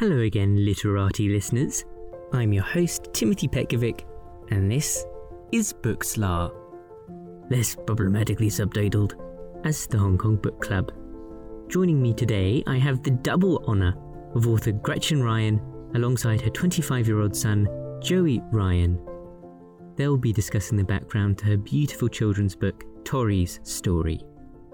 Hello 0.00 0.18
again, 0.18 0.64
literati 0.64 1.28
listeners. 1.28 1.84
I'm 2.32 2.52
your 2.52 2.64
host, 2.64 3.10
Timothy 3.12 3.46
Petkovic, 3.46 4.04
and 4.50 4.68
this 4.68 5.06
is 5.52 5.72
Bookslar. 5.72 6.52
Less 7.48 7.76
problematically 7.76 8.48
subtitled 8.48 9.12
as 9.64 9.86
the 9.86 9.96
Hong 9.96 10.18
Kong 10.18 10.34
Book 10.34 10.60
Club. 10.60 10.90
Joining 11.68 12.02
me 12.02 12.12
today, 12.12 12.64
I 12.66 12.76
have 12.76 13.04
the 13.04 13.12
double 13.12 13.64
honour 13.68 13.94
of 14.34 14.48
author 14.48 14.72
Gretchen 14.72 15.22
Ryan 15.22 15.60
alongside 15.94 16.40
her 16.40 16.50
25 16.50 17.06
year 17.06 17.20
old 17.20 17.36
son, 17.36 17.68
Joey 18.02 18.42
Ryan. 18.50 18.98
They'll 19.94 20.18
be 20.18 20.32
discussing 20.32 20.76
the 20.76 20.82
background 20.82 21.38
to 21.38 21.44
her 21.44 21.56
beautiful 21.56 22.08
children's 22.08 22.56
book, 22.56 22.82
Torrey's 23.04 23.60
Story, 23.62 24.18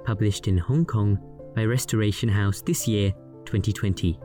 published 0.03 0.49
in 0.49 0.57
Hong 0.57 0.87
Kong 0.87 1.19
by 1.55 1.67
Restoration 1.67 2.31
House 2.31 2.63
this 2.63 2.89
year, 2.89 3.13
2020. 3.45 4.19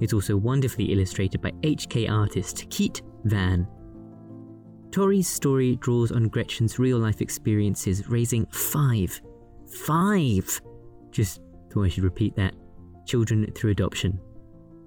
It's 0.00 0.12
also 0.12 0.36
wonderfully 0.36 0.92
illustrated 0.92 1.40
by 1.40 1.50
HK 1.62 2.10
artist 2.10 2.68
Kiet 2.70 3.02
Van. 3.24 3.66
Torrey's 4.90 5.28
story 5.28 5.76
draws 5.76 6.12
on 6.12 6.28
Gretchen's 6.28 6.78
real 6.78 6.98
life 6.98 7.20
experiences 7.20 8.08
raising 8.08 8.46
five, 8.46 9.20
five, 9.84 10.60
just 11.10 11.40
thought 11.72 11.84
I 11.84 11.88
should 11.88 12.04
repeat 12.04 12.36
that, 12.36 12.54
children 13.06 13.50
through 13.54 13.72
adoption. 13.72 14.20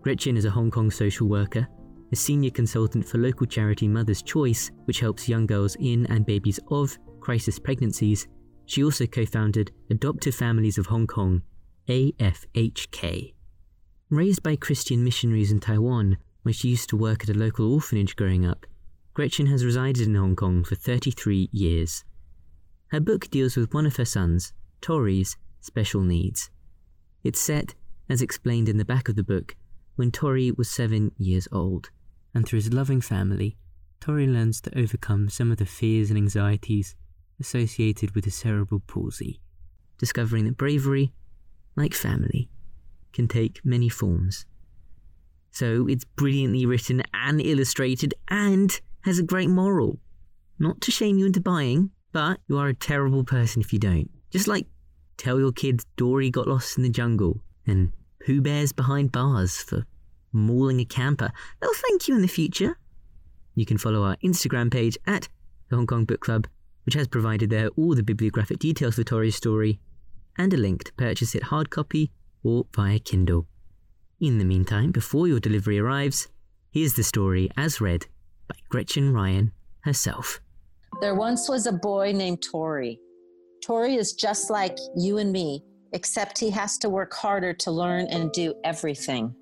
Gretchen 0.02 0.38
is 0.38 0.46
a 0.46 0.50
Hong 0.50 0.72
Kong 0.72 0.90
social 0.90 1.28
worker, 1.28 1.68
a 2.12 2.16
senior 2.16 2.52
consultant 2.52 3.06
for 3.06 3.18
local 3.18 3.46
charity 3.46 3.88
Mother's 3.88 4.22
Choice, 4.22 4.72
which 4.86 5.02
helps 5.02 5.28
young 5.28 5.46
girls 5.46 5.76
in 5.80 6.06
and 6.06 6.26
babies 6.26 6.60
of 6.72 6.98
crisis 7.20 7.60
pregnancies. 7.60 8.28
She 8.66 8.84
also 8.84 9.06
co 9.06 9.26
founded 9.26 9.72
Adoptive 9.90 10.36
Families 10.36 10.78
of 10.78 10.86
Hong 10.86 11.08
Kong, 11.08 11.42
AFHK. 11.90 13.34
Raised 14.10 14.42
by 14.42 14.56
Christian 14.56 15.04
missionaries 15.04 15.52
in 15.52 15.60
Taiwan, 15.60 16.18
where 16.44 16.54
she 16.54 16.70
used 16.70 16.88
to 16.90 16.96
work 16.98 17.24
at 17.24 17.36
a 17.36 17.38
local 17.38 17.74
orphanage 17.74 18.16
growing 18.16 18.46
up, 18.46 18.66
Gretchen 19.14 19.48
has 19.48 19.66
resided 19.66 20.08
in 20.08 20.16
Hong 20.16 20.34
Kong 20.34 20.64
for 20.64 20.76
33 20.76 21.50
years. 21.52 22.06
Her 22.88 23.02
book 23.02 23.30
deals 23.30 23.58
with 23.58 23.74
one 23.74 23.86
of 23.86 23.98
her 23.98 24.06
sons, 24.06 24.54
Torrey's, 24.80 25.36
special 25.60 26.04
needs. 26.04 26.50
It's 27.26 27.42
set, 27.42 27.76
as 28.08 28.22
explained 28.22 28.70
in 28.70 28.78
the 28.78 28.86
back 28.86 29.10
of 29.10 29.18
the 29.18 29.26
book, 29.26 29.58
when 29.98 30.12
Torrey 30.12 30.52
was 30.52 30.70
seven 30.70 31.12
years 31.18 31.50
old, 31.52 31.90
and 32.34 32.48
through 32.48 32.60
his 32.60 32.72
loving 32.72 33.02
family, 33.02 33.58
Torrey 34.00 34.26
learns 34.26 34.62
to 34.62 34.80
overcome 34.80 35.28
some 35.28 35.52
of 35.52 35.58
the 35.58 35.66
fears 35.66 36.10
and 36.10 36.18
anxieties 36.18 36.96
associated 37.42 38.16
with 38.16 38.24
his 38.24 38.36
cerebral 38.36 38.82
palsy, 38.88 39.42
discovering 39.98 40.46
that 40.46 40.56
bravery, 40.56 41.12
like 41.76 41.94
family, 41.94 42.50
can 43.18 43.28
take 43.28 43.66
many 43.66 43.90
forms. 43.90 44.46
So 45.50 45.88
it's 45.90 46.06
brilliantly 46.06 46.68
written 46.68 47.02
and 47.16 47.42
illustrated 47.42 48.14
and 48.28 48.80
has 49.06 49.18
a 49.18 49.24
great 49.24 49.50
moral. 49.50 49.98
Not 50.60 50.82
to 50.82 50.92
shame 50.92 51.18
you 51.18 51.26
into 51.26 51.42
buying, 51.42 51.90
but 52.12 52.40
you 52.48 52.60
are 52.60 52.68
a 52.68 52.76
terrible 52.76 53.24
person 53.24 53.60
if 53.60 53.74
you 53.74 53.80
don't. 53.80 54.12
Just 54.30 54.48
like 54.48 54.68
tell 55.18 55.40
your 55.40 55.52
kids 55.52 55.84
Dory 55.96 56.30
got 56.30 56.48
lost 56.48 56.78
in 56.78 56.84
the 56.84 56.92
jungle 56.92 57.42
and 57.66 57.92
Pooh 58.24 58.40
Bear's 58.40 58.72
behind 58.72 59.12
bars 59.12 59.58
for 59.58 59.84
mauling 60.32 60.80
a 60.80 60.86
camper. 60.86 61.32
They'll 61.60 61.74
thank 61.74 62.08
you 62.08 62.16
in 62.16 62.22
the 62.22 62.28
future. 62.28 62.78
You 63.56 63.66
can 63.66 63.80
follow 63.80 64.04
our 64.04 64.18
Instagram 64.18 64.72
page 64.72 64.96
at 65.08 65.28
the 65.70 65.76
Hong 65.76 65.88
Kong 65.88 66.06
Book 66.06 66.20
Club, 66.20 66.46
which 66.86 66.94
has 66.94 67.08
provided 67.08 67.50
there 67.50 67.70
all 67.70 67.96
the 67.96 68.04
bibliographic 68.04 68.60
details 68.60 68.94
for 68.94 69.04
Torrey's 69.04 69.36
story 69.36 69.80
and 70.38 70.54
a 70.54 70.58
link 70.58 70.84
to 70.84 70.94
purchase 70.94 71.34
it 71.34 71.42
hard 71.42 71.72
copy 71.72 72.12
or 72.48 72.66
via 72.74 72.98
Kindle. 73.00 73.46
In 74.22 74.38
the 74.38 74.46
meantime, 74.46 74.92
before 74.92 75.28
your 75.28 75.40
delivery 75.40 75.80
arrives, 75.80 76.30
here's 76.72 76.94
the 76.94 77.04
story 77.04 77.50
as 77.58 77.82
read 77.82 78.06
by 78.48 78.56
Gretchen 78.70 79.14
Ryan 79.14 79.52
herself. 79.82 80.40
There 81.02 81.16
once 81.16 81.50
was 81.50 81.68
a 81.68 81.74
boy 81.74 82.14
named 82.14 82.42
Torrey. 82.42 83.00
Torrey 83.64 83.96
is 83.96 84.14
just 84.14 84.50
like 84.50 84.78
you 84.96 85.18
and 85.18 85.32
me, 85.32 85.62
except 85.92 86.40
he 86.40 86.50
has 86.52 86.78
to 86.80 86.90
work 86.90 87.14
harder 87.14 87.54
to 87.54 87.72
learn 87.72 88.08
and 88.08 88.32
do 88.32 88.54
everything. 88.64 89.36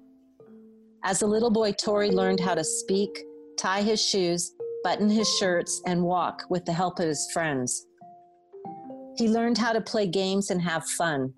As 1.04 1.22
a 1.22 1.28
little 1.28 1.52
boy, 1.52 1.74
Torrey 1.74 2.10
learned 2.10 2.40
how 2.40 2.56
to 2.56 2.64
speak, 2.64 3.12
tie 3.58 3.84
his 3.84 4.04
shoes, 4.04 4.52
button 4.84 5.10
his 5.10 5.30
shirts, 5.38 5.80
and 5.86 6.02
walk 6.02 6.42
with 6.50 6.66
the 6.66 6.74
help 6.74 7.00
of 7.00 7.08
his 7.08 7.30
friends. 7.32 7.86
He 9.16 9.30
learned 9.30 9.60
how 9.60 9.74
to 9.74 9.82
play 9.82 10.08
games 10.08 10.50
and 10.50 10.62
have 10.62 10.86
fun. 10.90 11.34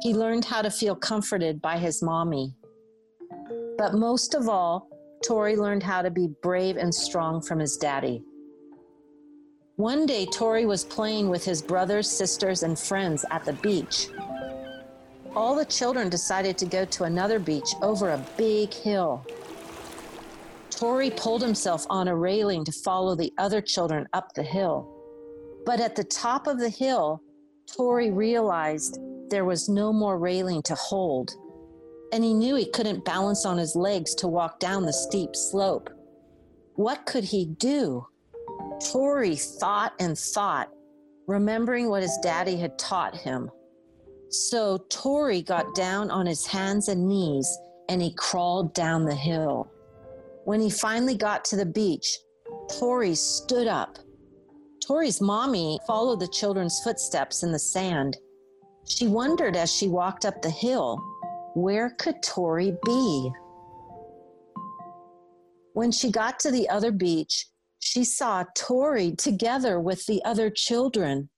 He 0.00 0.14
learned 0.14 0.46
how 0.46 0.62
to 0.62 0.70
feel 0.70 0.96
comforted 0.96 1.60
by 1.60 1.76
his 1.76 2.02
mommy. 2.02 2.54
But 3.76 3.94
most 3.94 4.34
of 4.34 4.48
all, 4.48 4.88
Torrey 5.22 5.56
learned 5.56 5.82
how 5.82 6.00
to 6.00 6.10
be 6.10 6.28
brave 6.42 6.78
and 6.78 6.94
strong 6.94 7.42
from 7.42 7.58
his 7.58 7.76
daddy. 7.76 8.22
One 9.76 10.06
day, 10.06 10.26
Torrey 10.26 10.64
was 10.64 10.84
playing 10.84 11.28
with 11.28 11.44
his 11.44 11.60
brothers, 11.60 12.10
sisters, 12.10 12.62
and 12.62 12.78
friends 12.78 13.24
at 13.30 13.44
the 13.44 13.52
beach. 13.54 14.08
All 15.36 15.54
the 15.54 15.66
children 15.66 16.08
decided 16.08 16.56
to 16.58 16.66
go 16.66 16.84
to 16.86 17.04
another 17.04 17.38
beach 17.38 17.74
over 17.82 18.10
a 18.10 18.26
big 18.36 18.72
hill. 18.72 19.24
Torrey 20.70 21.10
pulled 21.10 21.42
himself 21.42 21.86
on 21.90 22.08
a 22.08 22.16
railing 22.16 22.64
to 22.64 22.72
follow 22.72 23.14
the 23.14 23.32
other 23.36 23.60
children 23.60 24.08
up 24.14 24.32
the 24.32 24.42
hill. 24.42 24.88
But 25.66 25.78
at 25.78 25.94
the 25.94 26.04
top 26.04 26.46
of 26.46 26.58
the 26.58 26.70
hill, 26.70 27.22
Torrey 27.66 28.10
realized 28.10 28.98
there 29.30 29.44
was 29.44 29.68
no 29.68 29.92
more 29.92 30.18
railing 30.18 30.62
to 30.62 30.74
hold, 30.74 31.32
and 32.12 32.22
he 32.22 32.34
knew 32.34 32.56
he 32.56 32.70
couldn't 32.70 33.04
balance 33.04 33.46
on 33.46 33.56
his 33.56 33.76
legs 33.76 34.14
to 34.16 34.28
walk 34.28 34.58
down 34.58 34.84
the 34.84 34.92
steep 34.92 35.34
slope. 35.34 35.88
What 36.74 37.06
could 37.06 37.24
he 37.24 37.46
do? 37.46 38.06
Torrey 38.92 39.36
thought 39.36 39.92
and 40.00 40.18
thought, 40.18 40.70
remembering 41.26 41.88
what 41.88 42.02
his 42.02 42.18
daddy 42.22 42.56
had 42.56 42.78
taught 42.78 43.14
him. 43.14 43.50
So 44.30 44.78
Torrey 44.88 45.42
got 45.42 45.74
down 45.74 46.10
on 46.10 46.26
his 46.26 46.46
hands 46.46 46.88
and 46.88 47.06
knees 47.06 47.48
and 47.88 48.00
he 48.00 48.14
crawled 48.14 48.72
down 48.74 49.04
the 49.04 49.14
hill. 49.14 49.68
When 50.44 50.60
he 50.60 50.70
finally 50.70 51.16
got 51.16 51.44
to 51.46 51.56
the 51.56 51.66
beach, 51.66 52.18
Torrey 52.78 53.14
stood 53.14 53.66
up. 53.66 53.98
Torrey's 54.86 55.20
mommy 55.20 55.78
followed 55.86 56.20
the 56.20 56.28
children's 56.28 56.80
footsteps 56.82 57.42
in 57.42 57.52
the 57.52 57.58
sand. 57.58 58.16
She 58.90 59.06
wondered 59.06 59.54
as 59.54 59.72
she 59.72 59.86
walked 59.86 60.24
up 60.24 60.42
the 60.42 60.50
hill, 60.50 60.98
where 61.54 61.90
could 61.90 62.24
Torrey 62.24 62.76
be? 62.84 63.30
When 65.74 65.92
she 65.92 66.10
got 66.10 66.40
to 66.40 66.50
the 66.50 66.68
other 66.68 66.90
beach, 66.90 67.46
she 67.78 68.02
saw 68.02 68.44
Torrey 68.56 69.12
together 69.12 69.78
with 69.78 70.06
the 70.06 70.20
other 70.24 70.50
children. 70.50 71.30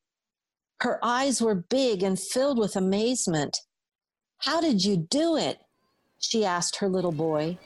Her 0.81 0.99
eyes 1.05 1.43
were 1.43 1.55
big 1.55 2.03
and 2.03 2.19
filled 2.19 2.59
with 2.59 2.75
amazement. 2.75 3.59
How 4.39 4.63
did 4.63 4.83
you 4.83 4.97
do 4.97 5.37
it? 5.37 5.59
she 6.19 6.47
asked 6.47 6.77
her 6.77 6.89
little 6.89 7.13
boy. 7.13 7.59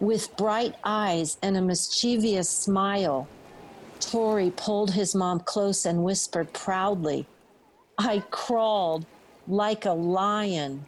With 0.00 0.34
bright 0.38 0.74
eyes 0.82 1.36
and 1.42 1.54
a 1.58 1.60
mischievous 1.60 2.48
smile, 2.48 3.28
Torrey 4.00 4.52
pulled 4.56 4.92
his 4.92 5.14
mom 5.14 5.40
close 5.40 5.84
and 5.84 6.02
whispered 6.02 6.50
proudly, 6.54 7.26
I 8.04 8.18
crawled 8.30 9.06
like 9.46 9.84
a 9.86 9.92
lion. 9.92 10.84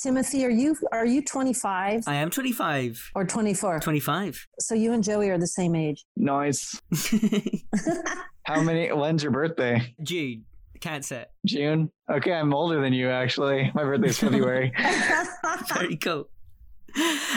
Timothy, 0.00 0.44
are 0.44 0.50
you 0.50 0.76
are 0.90 1.06
you 1.06 1.22
25 1.22 2.02
I 2.06 2.14
am 2.16 2.28
25. 2.30 3.12
or 3.14 3.24
24? 3.24 3.80
25. 3.80 4.46
So 4.58 4.74
you 4.74 4.92
and 4.92 5.02
Joey 5.02 5.30
are 5.30 5.38
the 5.38 5.46
same 5.46 5.74
age. 5.74 6.04
Nice. 6.16 6.80
How 8.44 8.60
many? 8.60 8.90
When's 8.92 9.22
your 9.22 9.32
birthday? 9.32 9.94
June. 10.02 10.44
Cancer. 10.80 11.26
June. 11.46 11.90
Okay, 12.10 12.32
I'm 12.32 12.52
older 12.52 12.80
than 12.82 12.92
you 12.92 13.08
actually. 13.08 13.70
My 13.74 13.84
birthday's 13.84 14.18
February. 14.18 14.72
Very 15.72 15.96
cool. 15.96 16.28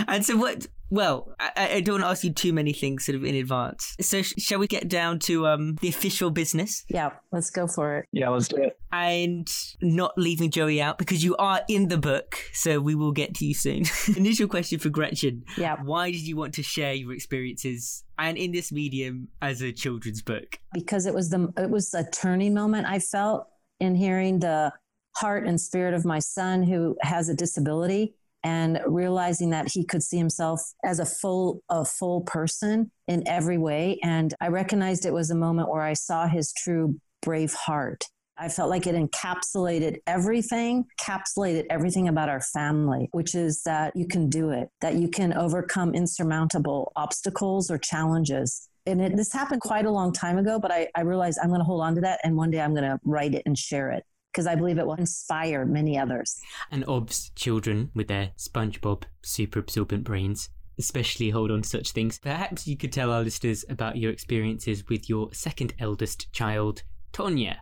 And 0.08 0.26
so 0.26 0.36
what? 0.36 0.66
Well, 0.90 1.34
I, 1.40 1.76
I 1.76 1.82
don't 1.82 1.96
want 1.96 2.04
to 2.04 2.10
ask 2.10 2.24
you 2.24 2.32
too 2.32 2.54
many 2.54 2.72
things 2.74 3.06
sort 3.06 3.16
of 3.16 3.24
in 3.24 3.36
advance. 3.36 3.96
So 4.02 4.22
sh- 4.22 4.34
shall 4.38 4.60
we 4.60 4.68
get 4.68 4.88
down 4.88 5.20
to 5.20 5.48
um 5.48 5.76
the 5.82 5.90
official 5.90 6.30
business 6.30 6.84
yeah, 6.90 7.10
let's 7.32 7.50
go 7.50 7.68
for 7.68 7.98
it. 7.98 8.06
yeah, 8.12 8.30
let's 8.30 8.48
do 8.48 8.58
it. 8.58 8.78
and 8.92 9.48
not 9.82 10.14
leaving 10.18 10.52
Joey 10.52 10.82
out 10.82 10.98
because 10.98 11.24
you 11.24 11.36
are 11.38 11.62
in 11.68 11.88
the 11.88 11.98
book, 11.98 12.38
so 12.54 12.80
we 12.80 12.96
will 12.96 13.12
get 13.12 13.34
to 13.36 13.46
you 13.46 13.54
soon. 13.54 13.84
Initial 14.16 14.48
question 14.48 14.80
for 14.80 14.90
Gretchen: 14.90 15.44
Yeah, 15.58 15.78
Why 15.84 16.12
did 16.12 16.22
you 16.22 16.36
want 16.38 16.54
to 16.56 16.64
share 16.64 16.94
your 16.94 17.14
experiences 17.14 18.04
and 18.18 18.38
in 18.38 18.52
this 18.52 18.72
medium 18.72 19.28
as 19.42 19.62
a 19.62 19.72
children's 19.72 20.22
book? 20.22 20.60
because 20.74 21.06
it 21.06 21.14
was 21.14 21.30
the 21.30 21.52
it 21.58 21.70
was 21.70 21.94
a 21.94 22.04
turning 22.12 22.54
moment 22.54 22.86
I 22.88 23.00
felt 23.00 23.48
in 23.80 23.96
hearing 23.96 24.40
the 24.40 24.72
heart 25.18 25.46
and 25.48 25.60
spirit 25.60 25.94
of 25.94 26.04
my 26.06 26.20
son 26.20 26.64
who 26.64 26.96
has 27.02 27.30
a 27.30 27.34
disability 27.34 28.14
and 28.46 28.80
realizing 28.86 29.50
that 29.50 29.68
he 29.74 29.84
could 29.84 30.04
see 30.04 30.18
himself 30.18 30.62
as 30.86 31.00
a 31.00 31.06
full 31.06 31.62
a 31.70 31.84
full 31.84 32.22
person 32.22 32.92
in 33.08 33.28
every 33.28 33.58
way 33.58 34.00
and 34.04 34.34
I 34.40 34.48
recognized 34.48 35.06
it 35.06 35.14
was 35.14 35.32
a 35.32 35.36
moment 35.36 35.70
where 35.70 35.82
I 35.82 35.94
saw 35.94 36.28
his 36.28 36.54
true 36.54 36.96
brave 37.22 37.54
heart 37.54 38.06
I 38.38 38.50
felt 38.50 38.70
like 38.70 38.86
it 38.86 38.96
encapsulated 38.96 39.98
everything, 40.08 40.86
encapsulated 41.00 41.66
everything 41.70 42.10
about 42.10 42.28
our 42.28 42.42
family, 42.42 43.08
which 43.14 43.34
is 43.34 43.64
that 43.64 43.96
you 43.96 44.08
can 44.08 44.30
do 44.30 44.50
it, 44.50 44.68
that 44.82 44.96
you 44.96 45.08
can 45.08 45.34
overcome 45.34 45.96
insurmountable 45.96 46.92
obstacles 46.98 47.72
or 47.72 47.78
challenges. 47.78 48.68
And 48.86 49.02
it, 49.02 49.16
this 49.16 49.32
happened 49.32 49.62
quite 49.62 49.86
a 49.86 49.90
long 49.90 50.12
time 50.12 50.38
ago, 50.38 50.60
but 50.60 50.72
I, 50.72 50.90
I 50.96 51.02
realized 51.02 51.40
I'm 51.42 51.48
going 51.48 51.62
to 51.62 51.66
hold 51.66 51.82
on 51.82 51.96
to 51.96 52.02
that. 52.02 52.20
And 52.24 52.36
one 52.36 52.52
day 52.52 52.60
I'm 52.60 52.76
going 52.76 52.84
to 52.84 53.00
write 53.06 53.34
it 53.34 53.44
and 53.46 53.58
share 53.58 53.90
it 53.92 54.04
because 54.36 54.48
I 54.48 54.56
believe 54.56 54.78
it 54.78 54.86
will 54.86 54.96
inspire 54.96 55.66
many 55.66 55.98
others. 55.98 56.42
And 56.70 56.84
OBS 56.90 57.32
children 57.36 57.90
with 57.96 58.10
their 58.10 58.32
SpongeBob 58.38 59.04
super 59.24 59.60
absorbent 59.60 60.04
brains 60.04 60.50
especially 60.78 61.30
hold 61.30 61.52
on 61.52 61.62
to 61.62 61.70
such 61.70 61.92
things. 61.92 62.20
Perhaps 62.20 62.68
you 62.68 62.76
could 62.76 62.92
tell 62.92 63.10
our 63.10 63.24
listeners 63.24 63.64
about 63.70 63.96
your 63.96 64.12
experiences 64.12 64.84
with 64.90 65.10
your 65.10 65.34
second 65.34 65.74
eldest 65.80 66.32
child, 66.34 66.84
Tonya, 67.14 67.58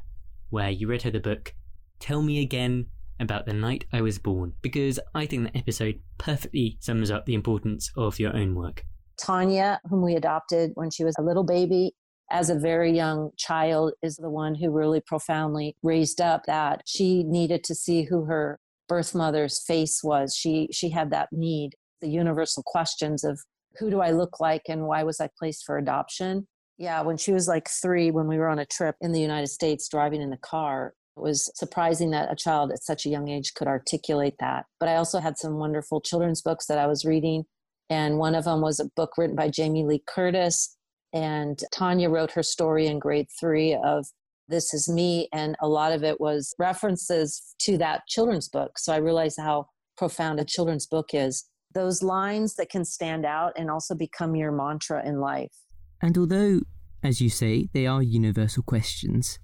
where 0.50 0.72
you 0.72 0.88
read 0.88 1.04
her 1.04 1.12
the 1.12 1.20
book 1.20 1.54
Tell 2.00 2.24
Me 2.24 2.42
Again 2.42 2.88
about 3.20 3.46
the 3.46 3.54
night 3.54 3.86
I 3.94 4.02
was 4.02 4.18
born, 4.18 4.54
because 4.64 5.00
I 5.14 5.28
think 5.28 5.44
that 5.44 5.56
episode 5.56 6.00
perfectly 6.18 6.78
sums 6.80 7.12
up 7.12 7.28
the 7.28 7.36
importance 7.36 7.92
of 7.96 8.20
your 8.20 8.36
own 8.36 8.56
work. 8.56 8.84
Tonya, 9.22 9.78
whom 9.90 10.02
we 10.02 10.16
adopted 10.16 10.72
when 10.74 10.90
she 10.90 11.04
was 11.04 11.16
a 11.20 11.22
little 11.22 11.44
baby, 11.44 11.94
as 12.34 12.50
a 12.50 12.56
very 12.56 12.92
young 12.92 13.30
child, 13.38 13.94
is 14.02 14.18
the 14.18 14.30
one 14.30 14.56
who 14.56 14.72
really 14.72 15.00
profoundly 15.00 15.78
raised 15.84 16.20
up 16.20 16.46
that 16.48 16.82
she 16.86 17.24
needed 17.24 17.64
to 17.64 17.76
see 17.76 18.04
who 18.04 18.26
her 18.26 18.60
birth 18.90 19.14
mother's 19.14 19.64
face 19.64 20.04
was. 20.04 20.36
She 20.36 20.68
she 20.72 20.90
had 20.90 21.12
that 21.12 21.30
need, 21.32 21.76
the 22.02 22.10
universal 22.10 22.64
questions 22.64 23.24
of 23.24 23.40
who 23.78 23.90
do 23.90 24.02
I 24.02 24.12
look 24.12 24.40
like 24.40 24.64
and 24.68 24.88
why 24.88 25.04
was 25.04 25.22
I 25.22 25.30
placed 25.40 25.64
for 25.64 25.78
adoption? 25.78 26.48
Yeah, 26.78 27.02
when 27.02 27.18
she 27.18 27.32
was 27.32 27.48
like 27.48 27.70
three, 27.70 28.10
when 28.10 28.28
we 28.28 28.38
were 28.38 28.50
on 28.50 28.60
a 28.60 28.66
trip 28.66 28.96
in 29.00 29.12
the 29.12 29.22
United 29.22 29.48
States 29.48 29.88
driving 29.88 30.22
in 30.22 30.32
the 30.32 30.38
car, 30.38 30.96
it 31.16 31.22
was 31.22 31.52
surprising 31.56 32.10
that 32.12 32.32
a 32.32 32.36
child 32.36 32.72
at 32.72 32.84
such 32.84 33.06
a 33.06 33.10
young 33.10 33.30
age 33.30 33.54
could 33.54 33.68
articulate 33.68 34.36
that. 34.40 34.66
But 34.80 34.90
I 34.90 34.96
also 34.96 35.20
had 35.20 35.38
some 35.38 35.60
wonderful 35.60 36.02
children's 36.02 36.42
books 36.42 36.66
that 36.66 36.80
I 36.80 36.88
was 36.88 37.06
reading. 37.06 37.46
And 37.92 38.18
one 38.18 38.34
of 38.34 38.46
them 38.46 38.62
was 38.62 38.80
a 38.80 38.90
book 38.96 39.12
written 39.18 39.36
by 39.36 39.50
Jamie 39.50 39.86
Lee 39.86 40.04
Curtis. 40.08 40.76
And 41.14 41.60
Tanya 41.72 42.10
wrote 42.10 42.32
her 42.32 42.44
story 42.44 42.88
in 42.88 43.00
grade 43.00 43.28
three 43.40 43.78
of 43.84 44.08
This 44.48 44.74
Is 44.74 44.90
Me. 44.90 45.30
And 45.32 45.56
a 45.62 45.68
lot 45.68 45.92
of 45.92 46.04
it 46.04 46.20
was 46.20 46.56
references 46.58 47.56
to 47.60 47.78
that 47.78 48.08
children's 48.08 48.50
book. 48.50 48.80
So 48.80 48.94
I 48.94 48.98
realized 48.98 49.40
how 49.40 49.68
profound 49.96 50.40
a 50.40 50.46
children's 50.46 50.88
book 50.88 51.14
is. 51.14 51.46
Those 51.74 52.04
lines 52.04 52.56
that 52.56 52.70
can 52.70 52.86
stand 52.86 53.26
out 53.26 53.54
and 53.56 53.70
also 53.70 53.96
become 53.96 54.36
your 54.36 54.52
mantra 54.52 55.08
in 55.08 55.20
life. 55.20 55.54
And 56.02 56.18
although, 56.18 56.62
as 57.04 57.22
you 57.22 57.30
say, 57.30 57.70
they 57.74 57.88
are 57.88 58.04
universal 58.04 58.64
questions, 58.64 59.40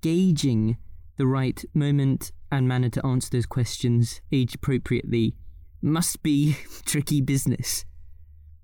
gauging 0.00 0.78
the 1.16 1.26
right 1.26 1.62
moment 1.74 2.32
and 2.50 2.66
manner 2.66 2.88
to 2.88 3.04
answer 3.04 3.30
those 3.30 3.46
questions 3.46 4.20
age 4.32 4.54
appropriately 4.54 5.34
must 5.82 6.22
be 6.22 6.56
tricky 6.84 7.20
business. 7.20 7.84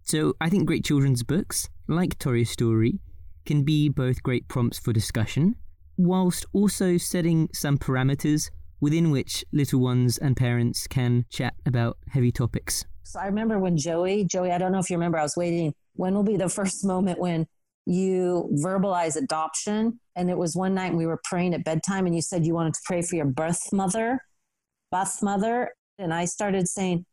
So 0.07 0.35
I 0.41 0.49
think 0.49 0.67
great 0.67 0.85
children's 0.85 1.25
books, 1.25 1.69
like 1.89 2.17
Torrey's 2.21 2.51
story, 2.51 3.01
can 3.45 3.65
be 3.65 3.89
both 3.89 4.23
great 4.23 4.47
prompts 4.47 4.79
for 4.79 4.93
discussion, 4.93 5.57
whilst 5.97 6.47
also 6.53 6.97
setting 6.97 7.49
some 7.53 7.77
parameters 7.77 8.51
within 8.81 9.11
which 9.11 9.45
little 9.53 9.81
ones 9.81 10.17
and 10.17 10.37
parents 10.37 10.87
can 10.87 11.25
chat 11.29 11.55
about 11.67 11.99
heavy 12.11 12.31
topics. 12.31 12.85
So 13.03 13.19
I 13.19 13.27
remember 13.27 13.59
when 13.59 13.77
Joey, 13.77 14.25
Joey, 14.25 14.53
I 14.53 14.59
don't 14.59 14.71
know 14.71 14.79
if 14.79 14.89
you 14.91 14.97
remember, 14.97 15.19
I 15.19 15.25
was 15.25 15.37
waiting 15.37 15.75
when 15.95 16.15
will 16.15 16.23
be 16.23 16.37
the 16.37 16.49
first 16.59 16.85
moment 16.85 17.19
when 17.19 17.45
you 17.85 18.49
verbalize 18.65 19.17
adoption? 19.17 19.99
And 20.15 20.31
it 20.31 20.39
was 20.39 20.55
one 20.55 20.75
night 20.75 20.95
we 20.95 21.07
were 21.07 21.21
praying 21.25 21.53
at 21.55 21.65
bedtime, 21.65 22.07
and 22.07 22.15
you 22.15 22.23
said 22.23 22.47
you 22.47 22.55
wanted 22.55 22.75
to 22.75 22.81
pray 22.85 23.03
for 23.03 23.17
your 23.17 23.27
birth 23.27 23.73
mother, 23.73 24.21
birth 24.93 25.21
mother. 25.21 25.73
And 25.99 26.15
I 26.15 26.27
started 26.27 26.69
saying, 26.69 27.07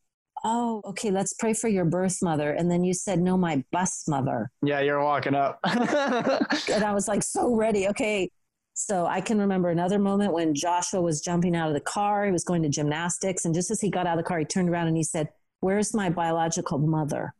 Oh, 0.43 0.81
okay, 0.85 1.09
let's 1.09 1.33
pray 1.33 1.53
for 1.53 1.69
your 1.69 1.85
birth 1.85 2.21
mother. 2.21 2.51
And 2.51 2.69
then 2.69 2.83
you 2.83 2.93
said, 2.93 3.19
No, 3.19 3.37
my 3.37 3.63
bus 3.71 4.07
mother. 4.07 4.51
Yeah, 4.61 4.81
you're 4.81 5.01
walking 5.01 5.35
up. 5.35 5.59
and 5.63 6.83
I 6.83 6.91
was 6.93 7.07
like, 7.07 7.23
So 7.23 7.55
ready. 7.55 7.87
Okay. 7.89 8.29
So 8.75 9.05
I 9.05 9.21
can 9.21 9.37
remember 9.37 9.69
another 9.69 9.99
moment 9.99 10.33
when 10.33 10.55
Joshua 10.55 10.99
was 10.99 11.21
jumping 11.21 11.55
out 11.55 11.67
of 11.67 11.75
the 11.75 11.79
car. 11.79 12.25
He 12.25 12.31
was 12.31 12.43
going 12.43 12.63
to 12.63 12.69
gymnastics. 12.69 13.45
And 13.45 13.53
just 13.53 13.69
as 13.69 13.79
he 13.79 13.89
got 13.89 14.07
out 14.07 14.17
of 14.17 14.23
the 14.23 14.27
car, 14.27 14.39
he 14.39 14.45
turned 14.45 14.69
around 14.69 14.87
and 14.87 14.97
he 14.97 15.03
said, 15.03 15.29
Where's 15.59 15.93
my 15.93 16.09
biological 16.09 16.79
mother? 16.79 17.33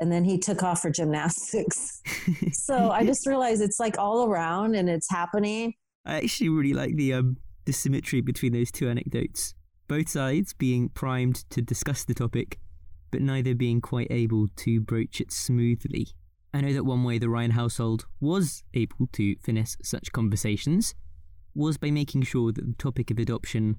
and 0.00 0.10
then 0.10 0.24
he 0.24 0.38
took 0.38 0.62
off 0.62 0.82
for 0.82 0.90
gymnastics. 0.90 2.02
so 2.52 2.90
I 2.90 3.04
just 3.04 3.26
realized 3.26 3.62
it's 3.62 3.78
like 3.78 3.98
all 3.98 4.24
around 4.24 4.74
and 4.74 4.88
it's 4.88 5.10
happening. 5.10 5.74
I 6.06 6.16
actually 6.16 6.48
really 6.48 6.72
like 6.72 6.96
the 6.96 7.12
um 7.12 7.36
the 7.66 7.72
symmetry 7.72 8.22
between 8.22 8.52
those 8.52 8.70
two 8.72 8.88
anecdotes. 8.88 9.54
Both 9.90 10.10
sides 10.10 10.52
being 10.52 10.90
primed 10.90 11.50
to 11.50 11.60
discuss 11.60 12.04
the 12.04 12.14
topic, 12.14 12.60
but 13.10 13.20
neither 13.20 13.56
being 13.56 13.80
quite 13.80 14.06
able 14.08 14.46
to 14.58 14.80
broach 14.80 15.20
it 15.20 15.32
smoothly. 15.32 16.10
I 16.54 16.60
know 16.60 16.72
that 16.72 16.84
one 16.84 17.02
way 17.02 17.18
the 17.18 17.28
Ryan 17.28 17.50
household 17.50 18.06
was 18.20 18.62
able 18.72 19.08
to 19.14 19.34
finesse 19.42 19.76
such 19.82 20.12
conversations 20.12 20.94
was 21.56 21.76
by 21.76 21.90
making 21.90 22.22
sure 22.22 22.52
that 22.52 22.64
the 22.64 22.74
topic 22.78 23.10
of 23.10 23.18
adoption 23.18 23.78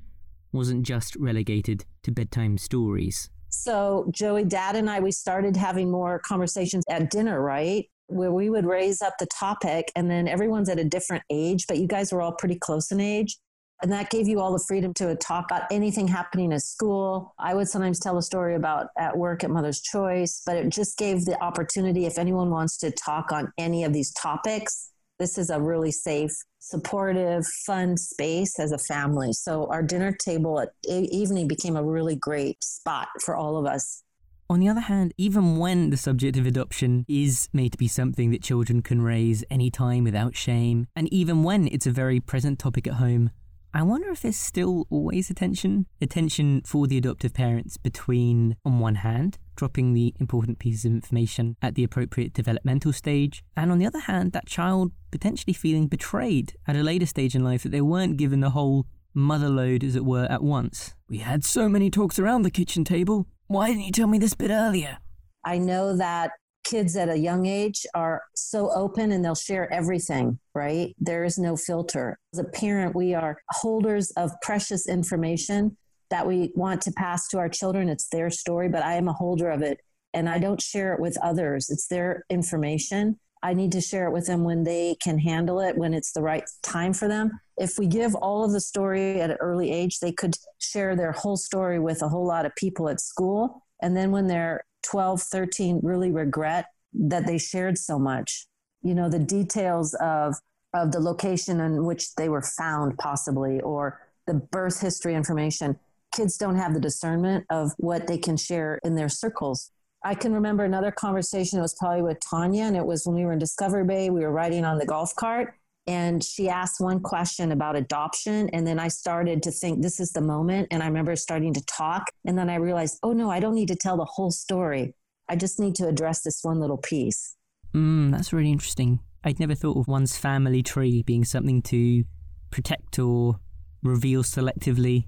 wasn't 0.52 0.86
just 0.86 1.16
relegated 1.16 1.86
to 2.04 2.12
bedtime 2.12 2.58
stories. 2.58 3.30
So, 3.48 4.12
Joey, 4.12 4.44
dad, 4.44 4.76
and 4.76 4.90
I, 4.90 5.00
we 5.00 5.14
started 5.14 5.56
having 5.56 5.90
more 5.90 6.20
conversations 6.20 6.84
at 6.90 7.10
dinner, 7.10 7.42
right? 7.42 7.86
Where 8.08 8.34
we 8.34 8.50
would 8.50 8.66
raise 8.66 9.02
up 9.02 9.14
the 9.18 9.28
topic, 9.28 9.94
and 9.96 10.12
then 10.12 10.28
everyone's 10.28 10.68
at 10.68 10.78
a 10.78 10.84
different 10.84 11.24
age, 11.30 11.68
but 11.68 11.78
you 11.78 11.88
guys 11.88 12.12
were 12.12 12.22
all 12.22 12.34
pretty 12.34 12.60
close 12.60 12.92
in 12.92 13.00
age. 13.00 13.38
And 13.82 13.92
that 13.92 14.10
gave 14.12 14.28
you 14.28 14.40
all 14.40 14.52
the 14.52 14.64
freedom 14.68 14.94
to 14.96 15.16
talk 15.16 15.46
about 15.46 15.64
anything 15.72 16.08
happening 16.08 16.54
at 16.54 16.62
school. 16.62 17.34
I 17.40 17.56
would 17.56 17.68
sometimes 17.68 18.00
tell 18.00 18.18
a 18.18 18.22
story 18.22 18.56
about 18.56 18.88
at 18.98 19.18
work 19.18 19.44
at 19.44 19.50
Mother's 19.50 19.82
Choice, 19.82 20.42
but 20.46 20.56
it 20.56 20.70
just 20.70 20.98
gave 20.98 21.26
the 21.26 21.42
opportunity 21.42 22.06
if 22.06 22.20
anyone 22.20 22.52
wants 22.52 22.78
to 22.78 22.92
talk 22.92 23.32
on 23.32 23.52
any 23.58 23.84
of 23.84 23.92
these 23.92 24.12
topics. 24.14 24.92
This 25.18 25.38
is 25.38 25.50
a 25.50 25.60
really 25.60 25.92
safe 25.92 26.32
supportive, 26.60 27.46
fun 27.66 27.98
space 27.98 28.60
as 28.60 28.72
a 28.72 28.78
family. 28.78 29.34
So 29.34 29.68
our 29.72 29.82
dinner 29.82 30.12
table 30.12 30.60
at 30.60 30.70
evening 30.84 31.48
became 31.48 31.76
a 31.76 31.84
really 31.84 32.16
great 32.16 32.64
spot 32.64 33.08
for 33.24 33.36
all 33.36 33.58
of 33.58 33.66
us. 33.66 34.04
On 34.50 34.60
the 34.60 34.68
other 34.68 34.82
hand, 34.82 35.14
even 35.18 35.58
when 35.58 35.92
the 35.92 35.98
subject 35.98 36.38
of 36.38 36.46
adoption 36.46 37.06
is 37.08 37.48
made 37.54 37.72
to 37.72 37.78
be 37.78 37.88
something 37.88 38.32
that 38.32 38.44
children 38.44 38.82
can 38.82 39.02
raise 39.02 39.44
anytime 39.50 40.04
without 40.04 40.36
shame, 40.36 40.88
and 40.96 41.12
even 41.12 41.44
when 41.44 41.68
it's 41.68 41.88
a 41.88 41.92
very 41.92 42.20
present 42.20 42.60
topic 42.60 42.86
at 42.86 42.96
home, 42.96 43.32
I 43.74 43.84
wonder 43.84 44.10
if 44.10 44.22
there's 44.22 44.36
still 44.36 44.86
always 44.90 45.30
attention, 45.30 45.86
attention 46.02 46.62
for 46.66 46.88
the 46.88 46.98
adoptive 46.98 47.34
parents 47.34 47.78
between, 47.78 48.58
on 48.66 48.80
one 48.80 48.96
hand, 48.96 49.38
dropping 49.56 49.94
the 49.94 50.14
important 50.20 50.60
pieces 50.60 50.84
of 50.84 50.92
information 50.92 51.56
at 51.62 51.76
the 51.76 51.84
appropriate 51.86 52.34
developmental 52.34 52.92
stage, 52.92 53.44
and 53.56 53.72
on 53.72 53.78
the 53.78 53.86
other 53.86 54.00
hand, 54.00 54.34
that 54.34 54.46
child 54.46 54.92
potentially 55.10 55.54
feeling 55.54 55.88
betrayed 55.88 56.54
at 56.68 56.76
a 56.76 56.84
later 56.84 57.06
stage 57.06 57.34
in 57.34 57.46
life 57.46 57.64
that 57.64 57.72
they 57.72 57.82
weren't 57.82 58.18
given 58.18 58.42
the 58.42 58.50
whole 58.50 58.88
mother 59.14 59.50
load, 59.50 59.86
as 59.86 59.96
it 59.96 60.04
were, 60.04 60.26
at 60.26 60.44
once. 60.44 60.94
We 61.08 61.20
had 61.20 61.46
so 61.46 61.70
many 61.70 61.90
talks 61.90 62.20
around 62.20 62.42
the 62.42 62.52
kitchen 62.52 62.84
table. 62.84 63.26
Why 63.48 63.68
didn't 63.70 63.84
you 63.84 63.92
tell 63.92 64.08
me 64.08 64.18
this 64.18 64.34
bit 64.34 64.52
earlier? 64.52 64.98
I 65.46 65.58
know 65.58 65.96
that 65.96 66.32
kids 66.64 66.96
at 66.96 67.10
a 67.10 67.18
young 67.18 67.46
age 67.46 67.86
are 67.94 68.24
so 68.36 68.72
open 68.74 69.12
and 69.12 69.24
they'll 69.24 69.36
share 69.36 69.72
everything, 69.74 70.40
right? 70.54 70.96
There 71.00 71.24
is 71.24 71.38
no 71.38 71.56
filter. 71.56 72.20
As 72.34 72.40
a 72.40 72.44
parent, 72.44 72.96
we 72.96 73.14
are 73.14 73.42
holders 73.50 74.12
of 74.12 74.32
precious 74.42 74.88
information 74.88 75.78
that 76.10 76.28
we 76.28 76.52
want 76.56 76.82
to 76.82 76.92
pass 76.92 77.28
to 77.30 77.40
our 77.40 77.50
children. 77.50 77.90
It's 77.90 78.10
their 78.10 78.30
story, 78.30 78.70
but 78.70 78.84
I 78.84 78.96
am 78.96 79.08
a 79.08 79.14
holder 79.14 79.50
of 79.50 79.62
it 79.62 79.80
and 80.14 80.30
I 80.30 80.40
don't 80.40 80.62
share 80.62 80.94
it 80.94 81.00
with 81.00 81.18
others. 81.24 81.70
It's 81.70 81.88
their 81.88 82.26
information. 82.30 83.18
I 83.44 83.54
need 83.54 83.72
to 83.72 83.82
share 83.82 84.08
it 84.08 84.12
with 84.12 84.28
them 84.28 84.44
when 84.44 84.64
they 84.64 84.96
can 85.02 85.18
handle 85.18 85.62
it, 85.62 85.78
when 85.78 85.94
it's 85.94 86.12
the 86.12 86.22
right 86.22 86.44
time 86.62 86.94
for 86.94 87.08
them. 87.08 87.32
If 87.58 87.80
we 87.80 87.88
give 87.88 88.14
all 88.16 88.44
of 88.44 88.52
the 88.52 88.62
story 88.62 89.20
at 89.22 89.32
an 89.32 89.38
early 89.40 89.72
age, 89.72 90.00
they 90.00 90.12
could 90.12 90.36
share 90.60 90.96
their 90.96 91.12
whole 91.12 91.38
story 91.38 91.80
with 91.80 92.02
a 92.02 92.10
whole 92.10 92.26
lot 92.26 92.46
of 92.46 92.56
people 92.56 92.88
at 92.90 93.00
school. 93.00 93.66
And 93.82 93.98
then 93.98 94.12
when 94.12 94.28
they're 94.28 94.64
12, 94.84 95.22
13 95.22 95.80
really 95.84 96.12
regret 96.12 96.68
that 96.94 97.26
they 97.26 97.38
shared 97.38 97.78
so 97.78 97.98
much. 98.00 98.46
You 98.82 98.96
know, 98.96 99.10
the 99.10 99.20
details 99.20 99.94
of 100.02 100.36
of 100.74 100.92
the 100.92 101.00
location 101.00 101.60
in 101.60 101.86
which 101.86 102.16
they 102.16 102.30
were 102.30 102.42
found 102.42 102.98
possibly 102.98 103.60
or 103.62 104.00
the 104.28 104.34
birth 104.34 104.80
history 104.80 105.16
information. 105.16 105.78
Kids 106.14 106.38
don't 106.38 106.56
have 106.56 106.74
the 106.74 106.80
discernment 106.80 107.46
of 107.50 107.74
what 107.78 108.08
they 108.08 108.18
can 108.18 108.38
share 108.38 108.80
in 108.84 108.96
their 108.96 109.10
circles. 109.10 109.72
I 110.04 110.16
can 110.16 110.34
remember 110.34 110.64
another 110.64 110.92
conversation. 110.92 111.60
It 111.60 111.62
was 111.62 111.76
probably 111.76 112.02
with 112.02 112.20
Tanya, 112.20 112.64
and 112.64 112.76
it 112.76 112.86
was 112.86 113.06
when 113.06 113.16
we 113.16 113.24
were 113.24 113.34
in 113.34 113.40
Discovery 113.40 113.86
Bay. 113.86 114.10
We 114.10 114.22
were 114.22 114.32
riding 114.32 114.66
on 114.66 114.78
the 114.78 114.86
golf 114.86 115.16
cart, 115.16 115.54
and 115.88 116.24
she 116.24 116.48
asked 116.48 116.80
one 116.80 117.00
question 117.00 117.52
about 117.52 117.76
adoption 117.76 118.50
and 118.50 118.66
then 118.66 118.80
i 118.80 118.88
started 118.88 119.42
to 119.42 119.52
think 119.52 119.82
this 119.82 120.00
is 120.00 120.12
the 120.12 120.22
moment 120.22 120.68
and 120.72 120.84
i 120.84 120.88
remember 120.88 121.16
starting 121.16 121.54
to 121.54 121.64
talk 121.66 122.12
and 122.26 122.38
then 122.38 122.50
i 122.50 122.56
realized 122.56 123.00
oh 123.04 123.14
no 123.14 123.30
i 123.30 123.40
don't 123.40 123.56
need 123.56 123.68
to 123.68 123.76
tell 123.76 123.98
the 123.98 124.06
whole 124.06 124.32
story 124.32 124.94
i 125.30 125.36
just 125.36 125.60
need 125.60 125.76
to 125.76 125.88
address 125.88 126.22
this 126.22 126.40
one 126.44 126.60
little 126.60 126.78
piece 126.78 127.36
mm, 127.74 128.12
that's 128.12 128.32
really 128.32 128.52
interesting 128.52 129.00
i'd 129.24 129.40
never 129.40 129.56
thought 129.56 129.78
of 129.78 129.88
one's 129.88 130.18
family 130.18 130.62
tree 130.62 131.04
being 131.04 131.26
something 131.26 131.62
to 131.62 132.04
protect 132.52 133.00
or 133.00 133.40
reveal 133.82 134.24
selectively 134.24 135.06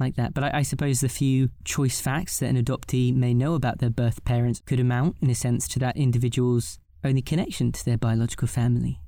like 0.00 0.16
that. 0.16 0.34
But 0.34 0.44
I, 0.44 0.50
I, 0.54 0.62
suppose 0.62 1.00
the 1.00 1.08
few 1.08 1.50
choice 1.64 2.00
facts 2.00 2.38
that 2.38 2.48
an 2.48 2.62
adoptee 2.62 3.14
may 3.14 3.34
know 3.34 3.54
about 3.54 3.78
their 3.78 3.90
birth 3.90 4.24
parents 4.24 4.62
could 4.64 4.80
amount, 4.80 5.16
in 5.20 5.30
a 5.30 5.34
sense, 5.34 5.68
to 5.68 5.78
that 5.80 5.96
individual's 5.96 6.78
only 7.04 7.22
connection 7.22 7.70
to 7.72 7.84
their 7.84 7.98
biological 7.98 8.48
family. 8.48 9.00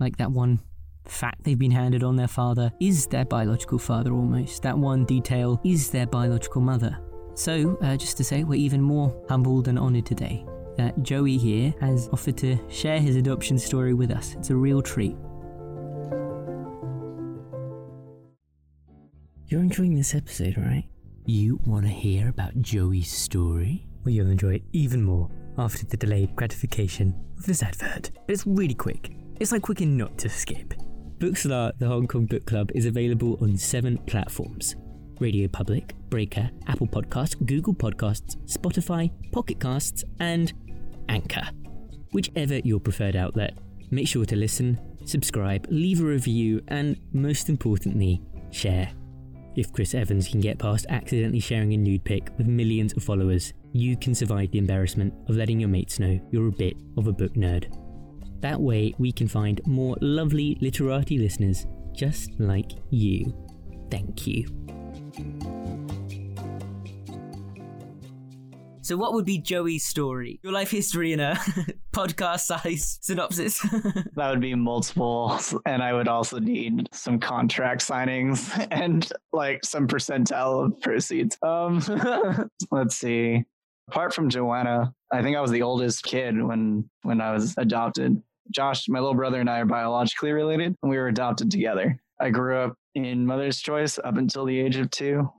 Like 0.00 0.16
that 0.16 0.32
one 0.32 0.60
fact 1.06 1.44
they've 1.44 1.58
been 1.58 1.70
handed 1.70 2.02
on 2.02 2.16
their 2.16 2.28
father 2.28 2.72
is 2.80 3.06
their 3.06 3.24
biological 3.24 3.78
father 3.78 4.12
almost. 4.12 4.62
That 4.62 4.76
one 4.76 5.04
detail 5.04 5.60
is 5.64 5.90
their 5.90 6.06
biological 6.06 6.62
mother. 6.62 6.98
So, 7.34 7.78
uh, 7.82 7.96
just 7.96 8.16
to 8.16 8.24
say, 8.24 8.44
we're 8.44 8.54
even 8.54 8.82
more 8.82 9.24
humbled 9.28 9.68
and 9.68 9.78
honoured 9.78 10.06
today 10.06 10.44
that 10.76 11.02
Joey 11.02 11.36
here 11.36 11.74
has 11.80 12.08
offered 12.12 12.36
to 12.38 12.58
share 12.68 12.98
his 12.98 13.16
adoption 13.16 13.58
story 13.58 13.94
with 13.94 14.10
us. 14.10 14.34
It's 14.38 14.50
a 14.50 14.56
real 14.56 14.82
treat. 14.82 15.16
You're 19.46 19.60
enjoying 19.60 19.94
this 19.94 20.14
episode, 20.14 20.56
right? 20.56 20.84
You 21.26 21.60
want 21.66 21.84
to 21.84 21.92
hear 21.92 22.28
about 22.28 22.60
Joey's 22.60 23.10
story? 23.10 23.86
Well, 24.04 24.14
you'll 24.14 24.30
enjoy 24.30 24.54
it 24.54 24.62
even 24.72 25.02
more 25.02 25.28
after 25.58 25.84
the 25.84 25.96
delayed 25.96 26.34
gratification 26.36 27.14
of 27.36 27.44
this 27.46 27.62
advert. 27.62 28.10
But 28.26 28.32
it's 28.32 28.46
really 28.46 28.74
quick. 28.74 29.19
It's 29.40 29.52
like 29.52 29.62
quick 29.62 29.80
enough 29.80 30.18
to 30.18 30.28
skip. 30.28 30.74
Bookslar, 31.16 31.72
the 31.78 31.86
Hong 31.86 32.06
Kong 32.06 32.26
Book 32.26 32.44
Club, 32.44 32.70
is 32.74 32.84
available 32.84 33.38
on 33.40 33.56
seven 33.56 33.96
platforms 34.06 34.76
Radio 35.18 35.48
Public, 35.48 35.94
Breaker, 36.10 36.50
Apple 36.66 36.86
Podcasts, 36.86 37.46
Google 37.46 37.72
Podcasts, 37.72 38.36
Spotify, 38.44 39.10
Pocket 39.32 39.58
Casts, 39.58 40.04
and 40.18 40.52
Anchor. 41.08 41.48
Whichever 42.12 42.58
your 42.58 42.80
preferred 42.80 43.16
outlet, 43.16 43.56
make 43.90 44.06
sure 44.06 44.26
to 44.26 44.36
listen, 44.36 44.78
subscribe, 45.06 45.66
leave 45.70 46.02
a 46.02 46.04
review, 46.04 46.60
and 46.68 46.98
most 47.14 47.48
importantly, 47.48 48.20
share. 48.50 48.90
If 49.56 49.72
Chris 49.72 49.94
Evans 49.94 50.28
can 50.28 50.40
get 50.40 50.58
past 50.58 50.84
accidentally 50.90 51.40
sharing 51.40 51.72
a 51.72 51.78
nude 51.78 52.04
pic 52.04 52.28
with 52.36 52.46
millions 52.46 52.92
of 52.92 53.02
followers, 53.02 53.54
you 53.72 53.96
can 53.96 54.14
survive 54.14 54.50
the 54.50 54.58
embarrassment 54.58 55.14
of 55.30 55.36
letting 55.36 55.60
your 55.60 55.70
mates 55.70 55.98
know 55.98 56.20
you're 56.30 56.48
a 56.48 56.52
bit 56.52 56.76
of 56.98 57.06
a 57.06 57.12
book 57.12 57.32
nerd. 57.34 57.74
That 58.40 58.60
way, 58.60 58.94
we 58.98 59.12
can 59.12 59.28
find 59.28 59.60
more 59.66 59.96
lovely 60.00 60.56
literati 60.60 61.18
listeners 61.18 61.66
just 61.92 62.38
like 62.38 62.72
you. 62.90 63.34
Thank 63.90 64.26
you. 64.26 64.46
So, 68.82 68.96
what 68.96 69.12
would 69.12 69.24
be 69.24 69.38
Joey's 69.38 69.84
story? 69.84 70.40
Your 70.42 70.52
life 70.52 70.72
history 70.72 71.12
in 71.12 71.20
a 71.20 71.34
podcast 71.92 72.40
size 72.40 72.98
synopsis? 73.02 73.60
that 74.16 74.30
would 74.30 74.40
be 74.40 74.54
multiple. 74.56 75.38
And 75.64 75.80
I 75.80 75.92
would 75.92 76.08
also 76.08 76.40
need 76.40 76.88
some 76.92 77.20
contract 77.20 77.86
signings 77.86 78.66
and 78.72 79.08
like 79.32 79.64
some 79.64 79.86
percentile 79.86 80.66
of 80.66 80.80
proceeds. 80.80 81.38
Um, 81.42 81.80
let's 82.72 82.96
see. 82.96 83.44
Apart 83.86 84.12
from 84.12 84.28
Joanna, 84.28 84.92
I 85.12 85.22
think 85.22 85.36
I 85.36 85.40
was 85.40 85.52
the 85.52 85.62
oldest 85.62 86.02
kid 86.02 86.42
when 86.42 86.90
when 87.02 87.20
I 87.20 87.32
was 87.32 87.54
adopted. 87.58 88.20
Josh, 88.50 88.88
my 88.88 88.98
little 88.98 89.14
brother, 89.14 89.40
and 89.40 89.48
I 89.48 89.60
are 89.60 89.66
biologically 89.66 90.32
related, 90.32 90.76
and 90.82 90.90
we 90.90 90.96
were 90.96 91.08
adopted 91.08 91.50
together. 91.50 92.00
I 92.20 92.30
grew 92.30 92.58
up 92.58 92.74
in 92.94 93.26
Mother's 93.26 93.60
Choice 93.60 93.98
up 93.98 94.16
until 94.16 94.44
the 94.44 94.58
age 94.58 94.76
of 94.76 94.90
two. 94.90 95.30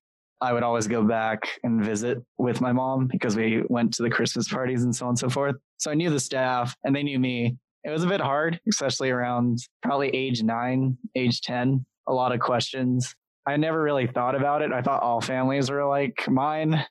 I 0.42 0.54
would 0.54 0.64
always 0.64 0.88
go 0.88 1.04
back 1.04 1.42
and 1.64 1.86
visit 1.86 2.18
with 2.40 2.62
my 2.62 2.72
mom 2.72 3.08
because 3.08 3.36
we 3.36 3.62
went 3.70 3.94
to 3.94 4.04
the 4.04 4.10
Christmas 4.10 4.48
parties 4.48 4.84
and 4.84 4.96
so 4.96 5.06
on 5.06 5.10
and 5.10 5.20
so 5.20 5.30
forth. 5.30 5.56
So 5.78 5.92
I 5.92 5.94
knew 5.94 6.10
the 6.10 6.20
staff 6.20 6.76
and 6.84 6.96
they 6.96 7.04
knew 7.04 7.20
me. 7.20 7.58
It 7.84 7.92
was 7.92 8.04
a 8.04 8.08
bit 8.08 8.22
hard, 8.22 8.60
especially 8.68 9.12
around 9.12 9.60
probably 9.84 10.10
age 10.10 10.42
nine, 10.42 10.98
age 11.16 11.42
10. 11.42 11.86
A 12.08 12.14
lot 12.14 12.32
of 12.32 12.40
questions. 12.40 13.16
I 13.46 13.58
never 13.58 13.82
really 13.82 14.08
thought 14.08 14.36
about 14.36 14.64
it. 14.64 14.72
I 14.72 14.82
thought 14.82 15.04
all 15.04 15.22
families 15.22 15.70
were 15.70 15.86
like 15.86 16.28
mine, 16.28 16.84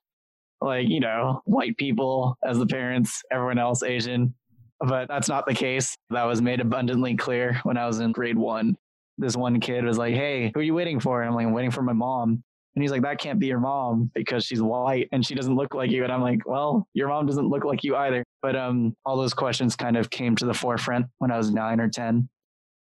like, 0.61 0.89
you 0.89 1.01
know, 1.01 1.43
white 1.45 1.77
people 1.77 2.37
as 2.45 2.59
the 2.59 2.67
parents, 2.67 3.23
everyone 3.33 3.59
else 3.59 3.83
Asian 3.83 4.35
but 4.81 5.09
that's 5.09 5.29
not 5.29 5.47
the 5.47 5.55
case. 5.55 5.95
That 6.11 6.25
was 6.25 6.41
made 6.41 6.61
abundantly 6.61 7.17
clear 7.17 7.61
when 7.65 7.77
I 7.77 7.87
was 7.87 8.01
in 8.01 8.13
grade 8.13 8.39
one. 8.39 8.77
This 9.19 9.37
one 9.37 9.61
kid 9.61 9.85
was 9.85 9.99
like, 9.99 10.15
Hey, 10.15 10.51
who 10.55 10.61
are 10.61 10.65
you 10.65 10.75
waiting 10.75 11.01
for? 11.01 11.21
And 11.21 11.29
I'm 11.29 11.35
like, 11.35 11.47
I'm 11.47 11.53
waiting 11.53 11.71
for 11.71 11.83
my 11.83 11.93
mom. 11.93 12.43
And 12.75 12.83
he's 12.83 12.91
like, 12.91 13.03
That 13.03 13.19
can't 13.19 13.39
be 13.39 13.47
your 13.47 13.61
mom 13.61 14.11
because 14.15 14.45
she's 14.45 14.63
white 14.63 15.09
and 15.13 15.25
she 15.25 15.35
doesn't 15.35 15.55
look 15.55 15.75
like 15.75 15.91
you. 15.91 16.05
And 16.05 16.13
I'm 16.13 16.23
like, 16.23 16.47
Well, 16.47 16.89
your 16.95 17.09
mom 17.09 17.27
doesn't 17.27 17.49
look 17.49 17.65
like 17.65 17.85
you 17.85 17.97
either. 17.97 18.25
But 18.41 18.57
um, 18.57 18.95
all 19.05 19.17
those 19.17 19.35
questions 19.35 19.77
kind 19.77 19.97
of 19.97 20.09
came 20.09 20.35
to 20.37 20.47
the 20.47 20.55
forefront 20.55 21.07
when 21.19 21.31
I 21.31 21.37
was 21.37 21.53
nine 21.53 21.81
or 21.81 21.89
10. 21.89 22.29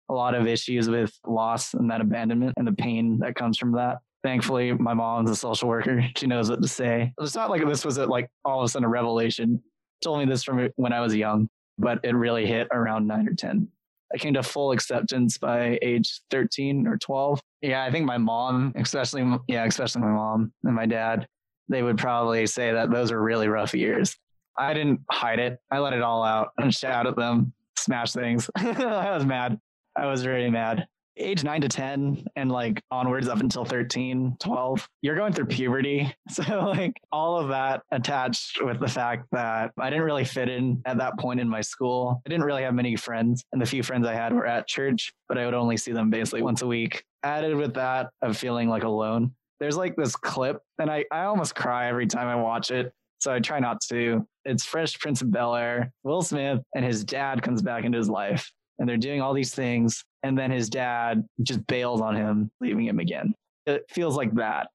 A 0.09 0.13
lot 0.13 0.35
of 0.35 0.47
issues 0.47 0.89
with 0.89 1.11
loss 1.25 1.73
and 1.73 1.89
that 1.89 1.99
abandonment 1.99 2.53
and 2.57 2.67
the 2.67 2.73
pain 2.73 3.19
that 3.19 3.35
comes 3.35 3.57
from 3.57 3.73
that 3.73 3.97
thankfully 4.23 4.73
my 4.73 4.93
mom's 4.93 5.29
a 5.29 5.35
social 5.35 5.69
worker 5.69 6.03
she 6.17 6.25
knows 6.27 6.49
what 6.49 6.61
to 6.61 6.67
say 6.67 7.13
it's 7.21 7.35
not 7.35 7.49
like 7.49 7.65
this 7.67 7.85
was 7.85 7.97
a, 7.97 8.05
like 8.05 8.27
all 8.43 8.59
of 8.59 8.65
a 8.65 8.67
sudden 8.67 8.85
a 8.85 8.89
revelation 8.89 9.61
told 10.03 10.19
me 10.19 10.25
this 10.25 10.43
from 10.43 10.69
when 10.75 10.91
i 10.91 10.99
was 10.99 11.15
young 11.15 11.47
but 11.77 11.99
it 12.03 12.15
really 12.15 12.45
hit 12.45 12.67
around 12.71 13.07
nine 13.07 13.27
or 13.27 13.33
10. 13.33 13.67
I 14.13 14.17
came 14.17 14.33
to 14.35 14.43
full 14.43 14.71
acceptance 14.71 15.37
by 15.37 15.77
age 15.81 16.21
13 16.31 16.87
or 16.87 16.97
12. 16.97 17.41
Yeah, 17.61 17.83
I 17.83 17.91
think 17.91 18.05
my 18.05 18.17
mom, 18.17 18.73
especially, 18.75 19.25
yeah, 19.47 19.65
especially 19.65 20.01
my 20.01 20.11
mom 20.11 20.53
and 20.63 20.75
my 20.75 20.85
dad, 20.85 21.27
they 21.67 21.83
would 21.83 21.97
probably 21.97 22.47
say 22.47 22.71
that 22.71 22.89
those 22.89 23.11
were 23.11 23.21
really 23.21 23.49
rough 23.49 23.73
years. 23.73 24.15
I 24.57 24.73
didn't 24.73 25.01
hide 25.11 25.39
it. 25.39 25.59
I 25.69 25.79
let 25.79 25.93
it 25.93 26.01
all 26.01 26.23
out 26.23 26.49
and 26.57 26.73
shout 26.73 27.05
at 27.05 27.17
them, 27.17 27.53
smash 27.77 28.13
things. 28.13 28.49
I 28.55 29.11
was 29.11 29.25
mad. 29.25 29.59
I 29.95 30.05
was 30.05 30.23
very 30.23 30.49
mad 30.49 30.87
age 31.17 31.43
9 31.43 31.61
to 31.61 31.67
10 31.67 32.25
and 32.35 32.51
like 32.51 32.81
onwards 32.91 33.27
up 33.27 33.39
until 33.39 33.65
13 33.65 34.37
12 34.39 34.89
you're 35.01 35.15
going 35.15 35.33
through 35.33 35.45
puberty 35.45 36.13
so 36.29 36.59
like 36.59 36.93
all 37.11 37.37
of 37.37 37.49
that 37.49 37.81
attached 37.91 38.63
with 38.63 38.79
the 38.79 38.87
fact 38.87 39.27
that 39.31 39.71
i 39.79 39.89
didn't 39.89 40.05
really 40.05 40.25
fit 40.25 40.49
in 40.49 40.81
at 40.85 40.97
that 40.97 41.17
point 41.19 41.39
in 41.39 41.49
my 41.49 41.61
school 41.61 42.21
i 42.25 42.29
didn't 42.29 42.45
really 42.45 42.63
have 42.63 42.73
many 42.73 42.95
friends 42.95 43.43
and 43.51 43.61
the 43.61 43.65
few 43.65 43.83
friends 43.83 44.05
i 44.07 44.13
had 44.13 44.33
were 44.33 44.45
at 44.45 44.67
church 44.67 45.11
but 45.27 45.37
i 45.37 45.45
would 45.45 45.53
only 45.53 45.77
see 45.77 45.91
them 45.91 46.09
basically 46.09 46.41
once 46.41 46.61
a 46.61 46.67
week 46.67 47.03
added 47.23 47.55
with 47.55 47.73
that 47.73 48.09
of 48.21 48.37
feeling 48.37 48.69
like 48.69 48.83
alone 48.83 49.31
there's 49.59 49.77
like 49.77 49.95
this 49.95 50.15
clip 50.15 50.61
and 50.79 50.89
i, 50.89 51.03
I 51.11 51.23
almost 51.23 51.55
cry 51.55 51.87
every 51.87 52.07
time 52.07 52.27
i 52.27 52.35
watch 52.35 52.71
it 52.71 52.93
so 53.19 53.33
I 53.33 53.39
try 53.39 53.59
not 53.59 53.81
to. 53.89 54.27
It's 54.45 54.63
Fresh 54.63 54.99
Prince 54.99 55.23
of 55.23 55.31
Bel 55.31 55.55
Air. 55.55 55.91
Will 56.03 56.21
Smith 56.21 56.61
and 56.75 56.85
his 56.85 57.03
dad 57.03 57.41
comes 57.41 57.63
back 57.63 57.83
into 57.83 57.97
his 57.97 58.09
life 58.09 58.51
and 58.79 58.87
they're 58.87 58.97
doing 58.97 59.21
all 59.21 59.33
these 59.33 59.53
things 59.53 60.03
and 60.23 60.37
then 60.37 60.51
his 60.51 60.69
dad 60.69 61.27
just 61.43 61.65
bails 61.67 62.01
on 62.01 62.15
him 62.15 62.51
leaving 62.61 62.85
him 62.85 62.99
again 62.99 63.33
it 63.65 63.85
feels 63.89 64.15
like 64.15 64.33
that 64.35 64.67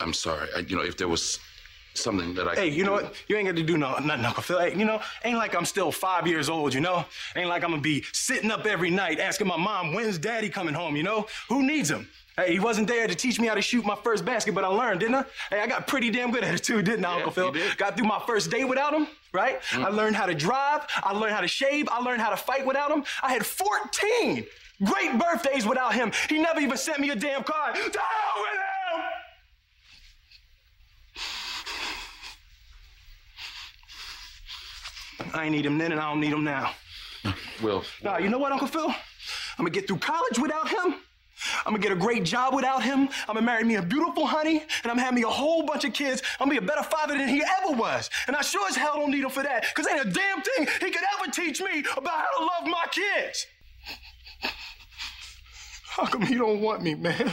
i'm 0.00 0.12
sorry 0.12 0.48
I, 0.56 0.60
you 0.60 0.76
know 0.76 0.82
if 0.82 0.96
there 0.96 1.08
was 1.08 1.38
something 1.94 2.34
that 2.34 2.48
I. 2.48 2.54
Hey, 2.54 2.68
you 2.68 2.84
know 2.84 2.92
what? 2.92 3.14
You 3.28 3.36
ain't 3.36 3.46
got 3.46 3.56
to 3.56 3.62
do 3.62 3.76
no 3.76 3.96
nothing, 3.98 4.24
Uncle 4.24 4.42
Phil. 4.42 4.58
Hey, 4.58 4.76
you 4.76 4.84
know, 4.84 5.00
ain't 5.24 5.36
like 5.36 5.54
I'm 5.54 5.64
still 5.64 5.92
five 5.92 6.26
years 6.26 6.48
old. 6.48 6.74
You 6.74 6.80
know, 6.80 7.04
ain't 7.36 7.48
like 7.48 7.64
I'm 7.64 7.70
gonna 7.70 7.82
be 7.82 8.04
sitting 8.12 8.50
up 8.50 8.66
every 8.66 8.90
night 8.90 9.20
asking 9.20 9.46
my 9.46 9.56
mom 9.56 9.92
when's 9.92 10.18
Daddy 10.18 10.48
coming 10.48 10.74
home. 10.74 10.96
You 10.96 11.02
know, 11.02 11.26
who 11.48 11.62
needs 11.62 11.90
him? 11.90 12.08
Hey, 12.36 12.52
he 12.52 12.60
wasn't 12.60 12.88
there 12.88 13.06
to 13.06 13.14
teach 13.14 13.40
me 13.40 13.48
how 13.48 13.54
to 13.54 13.62
shoot 13.62 13.84
my 13.84 13.96
first 13.96 14.24
basket, 14.24 14.54
but 14.54 14.64
I 14.64 14.68
learned, 14.68 15.00
didn't 15.00 15.16
I? 15.16 15.24
Hey, 15.50 15.60
I 15.60 15.66
got 15.66 15.86
pretty 15.86 16.10
damn 16.10 16.30
good 16.30 16.44
at 16.44 16.54
it 16.54 16.62
too, 16.62 16.80
didn't 16.80 17.04
I, 17.04 17.10
yeah, 17.10 17.16
Uncle 17.16 17.32
Phil? 17.32 17.54
Got 17.76 17.96
through 17.96 18.06
my 18.06 18.22
first 18.26 18.50
day 18.50 18.64
without 18.64 18.94
him, 18.94 19.08
right? 19.32 19.62
Mm. 19.70 19.84
I 19.84 19.88
learned 19.88 20.16
how 20.16 20.26
to 20.26 20.34
drive. 20.34 20.86
I 21.02 21.12
learned 21.12 21.34
how 21.34 21.40
to 21.40 21.48
shave. 21.48 21.88
I 21.90 22.00
learned 22.00 22.20
how 22.20 22.30
to 22.30 22.36
fight 22.36 22.66
without 22.66 22.90
him. 22.90 23.04
I 23.22 23.32
had 23.32 23.44
14 23.44 24.46
great 24.84 25.18
birthdays 25.18 25.66
without 25.66 25.94
him. 25.94 26.12
He 26.28 26.38
never 26.38 26.60
even 26.60 26.76
sent 26.76 27.00
me 27.00 27.10
a 27.10 27.16
damn 27.16 27.42
card. 27.42 27.74
To 27.74 27.80
hell 27.80 28.42
with 28.42 28.52
him! 28.52 29.02
I 35.34 35.44
ain't 35.44 35.52
need 35.52 35.66
him 35.66 35.78
then, 35.78 35.92
and 35.92 36.00
I 36.00 36.10
don't 36.10 36.20
need 36.20 36.32
him 36.32 36.44
now. 36.44 36.72
Will. 37.62 37.84
Nah, 38.02 38.18
you 38.18 38.30
know 38.30 38.38
what, 38.38 38.52
Uncle 38.52 38.66
Phil? 38.66 38.88
I'm 38.88 38.94
gonna 39.58 39.70
get 39.70 39.86
through 39.86 39.98
college 39.98 40.38
without 40.38 40.68
him. 40.68 40.94
I'm 41.66 41.72
gonna 41.72 41.82
get 41.82 41.92
a 41.92 41.96
great 41.96 42.24
job 42.24 42.54
without 42.54 42.82
him. 42.82 43.08
I'm 43.28 43.34
gonna 43.34 43.42
marry 43.42 43.64
me 43.64 43.76
a 43.76 43.82
beautiful 43.82 44.26
honey, 44.26 44.62
and 44.82 44.90
I'm 44.90 44.98
having 44.98 45.16
me 45.16 45.22
a 45.22 45.28
whole 45.28 45.62
bunch 45.62 45.84
of 45.84 45.92
kids. 45.92 46.22
I'm 46.38 46.48
gonna 46.48 46.60
be 46.60 46.64
a 46.64 46.68
better 46.68 46.82
father 46.82 47.16
than 47.16 47.28
he 47.28 47.42
ever 47.42 47.76
was. 47.76 48.10
And 48.26 48.36
I 48.36 48.42
sure 48.42 48.66
as 48.68 48.76
hell 48.76 48.94
don't 48.94 49.10
need 49.10 49.24
him 49.24 49.30
for 49.30 49.42
that, 49.42 49.66
because 49.74 49.86
ain't 49.90 50.06
a 50.06 50.10
damn 50.10 50.42
thing 50.42 50.66
he 50.80 50.90
could 50.90 51.02
ever 51.18 51.30
teach 51.30 51.60
me 51.60 51.80
about 51.96 52.14
how 52.14 52.38
to 52.38 52.44
love 52.44 52.66
my 52.66 52.84
kids. 52.90 53.46
How 55.88 56.06
come 56.06 56.22
he 56.22 56.36
don't 56.36 56.60
want 56.60 56.82
me, 56.82 56.94
man? 56.94 57.32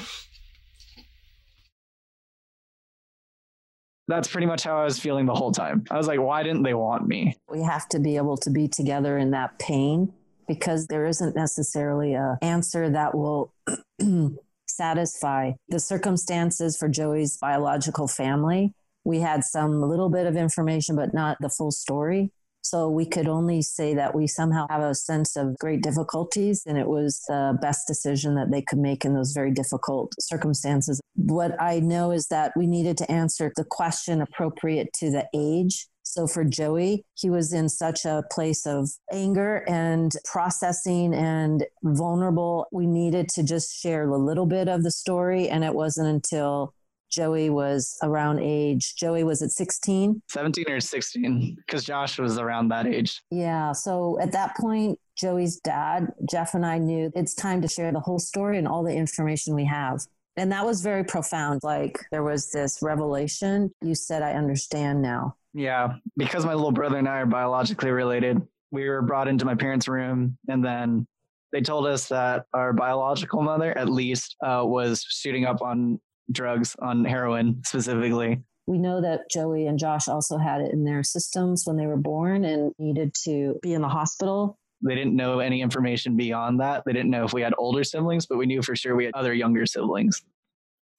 That's 4.07 4.29
pretty 4.29 4.47
much 4.47 4.63
how 4.63 4.77
I 4.77 4.85
was 4.85 4.97
feeling 4.97 5.25
the 5.25 5.35
whole 5.35 5.51
time. 5.51 5.83
I 5.91 5.97
was 5.97 6.07
like, 6.07 6.19
why 6.19 6.41
didn't 6.41 6.63
they 6.63 6.73
want 6.73 7.05
me? 7.07 7.37
We 7.49 7.61
have 7.61 7.89
to 7.89 7.99
be 7.99 8.15
able 8.15 8.37
to 8.37 8.49
be 8.49 8.69
together 8.69 9.17
in 9.17 9.31
that 9.31 9.59
pain 9.59 10.13
because 10.47 10.87
there 10.87 11.05
isn't 11.05 11.35
necessarily 11.35 12.13
a 12.13 12.37
answer 12.41 12.89
that 12.89 13.15
will 13.15 13.53
satisfy 14.67 15.51
the 15.69 15.79
circumstances 15.79 16.77
for 16.77 16.87
Joey's 16.87 17.37
biological 17.37 18.07
family. 18.07 18.73
We 19.03 19.19
had 19.19 19.43
some 19.43 19.81
little 19.81 20.09
bit 20.09 20.27
of 20.27 20.35
information, 20.35 20.95
but 20.95 21.13
not 21.13 21.37
the 21.39 21.49
full 21.49 21.71
story. 21.71 22.31
So 22.61 22.89
we 22.89 23.05
could 23.05 23.29
only 23.29 23.61
say 23.61 23.93
that 23.93 24.13
we 24.13 24.27
somehow 24.27 24.67
have 24.69 24.81
a 24.81 24.93
sense 24.93 25.37
of 25.37 25.57
great 25.57 25.81
difficulties, 25.81 26.63
and 26.65 26.77
it 26.77 26.87
was 26.87 27.21
the 27.29 27.57
best 27.61 27.87
decision 27.87 28.35
that 28.35 28.51
they 28.51 28.61
could 28.61 28.79
make 28.79 29.05
in 29.05 29.13
those 29.13 29.31
very 29.31 29.51
difficult 29.51 30.11
circumstances. 30.19 30.99
What 31.15 31.55
I 31.61 31.79
know 31.79 32.11
is 32.11 32.27
that 32.27 32.51
we 32.57 32.67
needed 32.67 32.97
to 32.97 33.09
answer 33.09 33.53
the 33.55 33.63
question 33.63 34.21
appropriate 34.21 34.91
to 34.99 35.09
the 35.09 35.27
age 35.33 35.87
so 36.07 36.27
for 36.27 36.43
Joey, 36.43 37.03
he 37.15 37.29
was 37.29 37.53
in 37.53 37.69
such 37.69 38.05
a 38.05 38.23
place 38.31 38.65
of 38.65 38.89
anger 39.11 39.63
and 39.67 40.11
processing 40.25 41.13
and 41.13 41.65
vulnerable. 41.83 42.67
We 42.71 42.87
needed 42.87 43.29
to 43.29 43.43
just 43.43 43.79
share 43.79 44.09
a 44.09 44.17
little 44.17 44.45
bit 44.45 44.67
of 44.67 44.83
the 44.83 44.91
story. 44.91 45.49
And 45.49 45.63
it 45.63 45.73
wasn't 45.73 46.07
until 46.07 46.73
Joey 47.09 47.49
was 47.49 47.97
around 48.03 48.39
age. 48.39 48.95
Joey 48.95 49.23
was 49.23 49.41
at 49.41 49.51
16. 49.51 50.21
17 50.29 50.65
or 50.69 50.79
16, 50.79 51.57
because 51.65 51.83
Josh 51.83 52.19
was 52.19 52.37
around 52.37 52.69
that 52.69 52.85
age. 52.85 53.21
Yeah. 53.31 53.71
So 53.71 54.17
at 54.21 54.31
that 54.33 54.55
point, 54.57 54.99
Joey's 55.17 55.59
dad, 55.59 56.11
Jeff, 56.29 56.53
and 56.53 56.65
I 56.65 56.77
knew 56.77 57.11
it's 57.15 57.33
time 57.33 57.61
to 57.61 57.67
share 57.67 57.91
the 57.91 57.99
whole 57.99 58.19
story 58.19 58.57
and 58.57 58.67
all 58.67 58.83
the 58.83 58.93
information 58.93 59.55
we 59.55 59.65
have. 59.65 60.01
And 60.35 60.51
that 60.51 60.65
was 60.65 60.81
very 60.81 61.03
profound. 61.03 61.61
Like 61.63 61.99
there 62.11 62.23
was 62.23 62.51
this 62.51 62.79
revelation. 62.81 63.71
You 63.81 63.95
said, 63.95 64.21
I 64.21 64.33
understand 64.33 65.01
now. 65.01 65.35
Yeah. 65.57 65.95
Because 66.15 66.45
my 66.45 66.53
little 66.53 66.71
brother 66.71 66.97
and 66.97 67.09
I 67.09 67.17
are 67.17 67.25
biologically 67.25 67.89
related, 67.89 68.39
we 68.71 68.87
were 68.87 69.01
brought 69.01 69.27
into 69.27 69.43
my 69.43 69.55
parents' 69.55 69.87
room 69.87 70.37
and 70.47 70.63
then 70.63 71.07
they 71.51 71.61
told 71.61 71.87
us 71.87 72.09
that 72.09 72.45
our 72.53 72.73
biological 72.73 73.41
mother, 73.41 73.75
at 73.75 73.89
least, 73.89 74.35
uh, 74.45 74.61
was 74.63 75.03
shooting 75.09 75.45
up 75.45 75.61
on 75.63 75.99
drugs, 76.31 76.75
on 76.79 77.05
heroin 77.05 77.61
specifically. 77.65 78.43
We 78.67 78.77
know 78.77 79.01
that 79.01 79.31
Joey 79.31 79.65
and 79.65 79.79
Josh 79.79 80.07
also 80.07 80.37
had 80.37 80.61
it 80.61 80.73
in 80.73 80.83
their 80.83 81.01
systems 81.01 81.63
when 81.65 81.77
they 81.77 81.87
were 81.87 81.97
born 81.97 82.45
and 82.45 82.73
needed 82.77 83.13
to 83.23 83.57
be 83.63 83.73
in 83.73 83.81
the 83.81 83.87
hospital. 83.87 84.59
They 84.81 84.93
didn't 84.93 85.15
know 85.15 85.39
any 85.39 85.61
information 85.61 86.17
beyond 86.17 86.59
that. 86.59 86.83
They 86.85 86.93
didn't 86.93 87.09
know 87.09 87.23
if 87.23 87.33
we 87.33 87.41
had 87.41 87.53
older 87.57 87.83
siblings, 87.83 88.27
but 88.27 88.37
we 88.37 88.45
knew 88.45 88.61
for 88.61 88.75
sure 88.75 88.95
we 88.95 89.05
had 89.05 89.15
other 89.15 89.33
younger 89.33 89.65
siblings. 89.65 90.21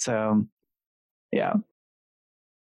So, 0.01 0.47
yeah. 1.31 1.53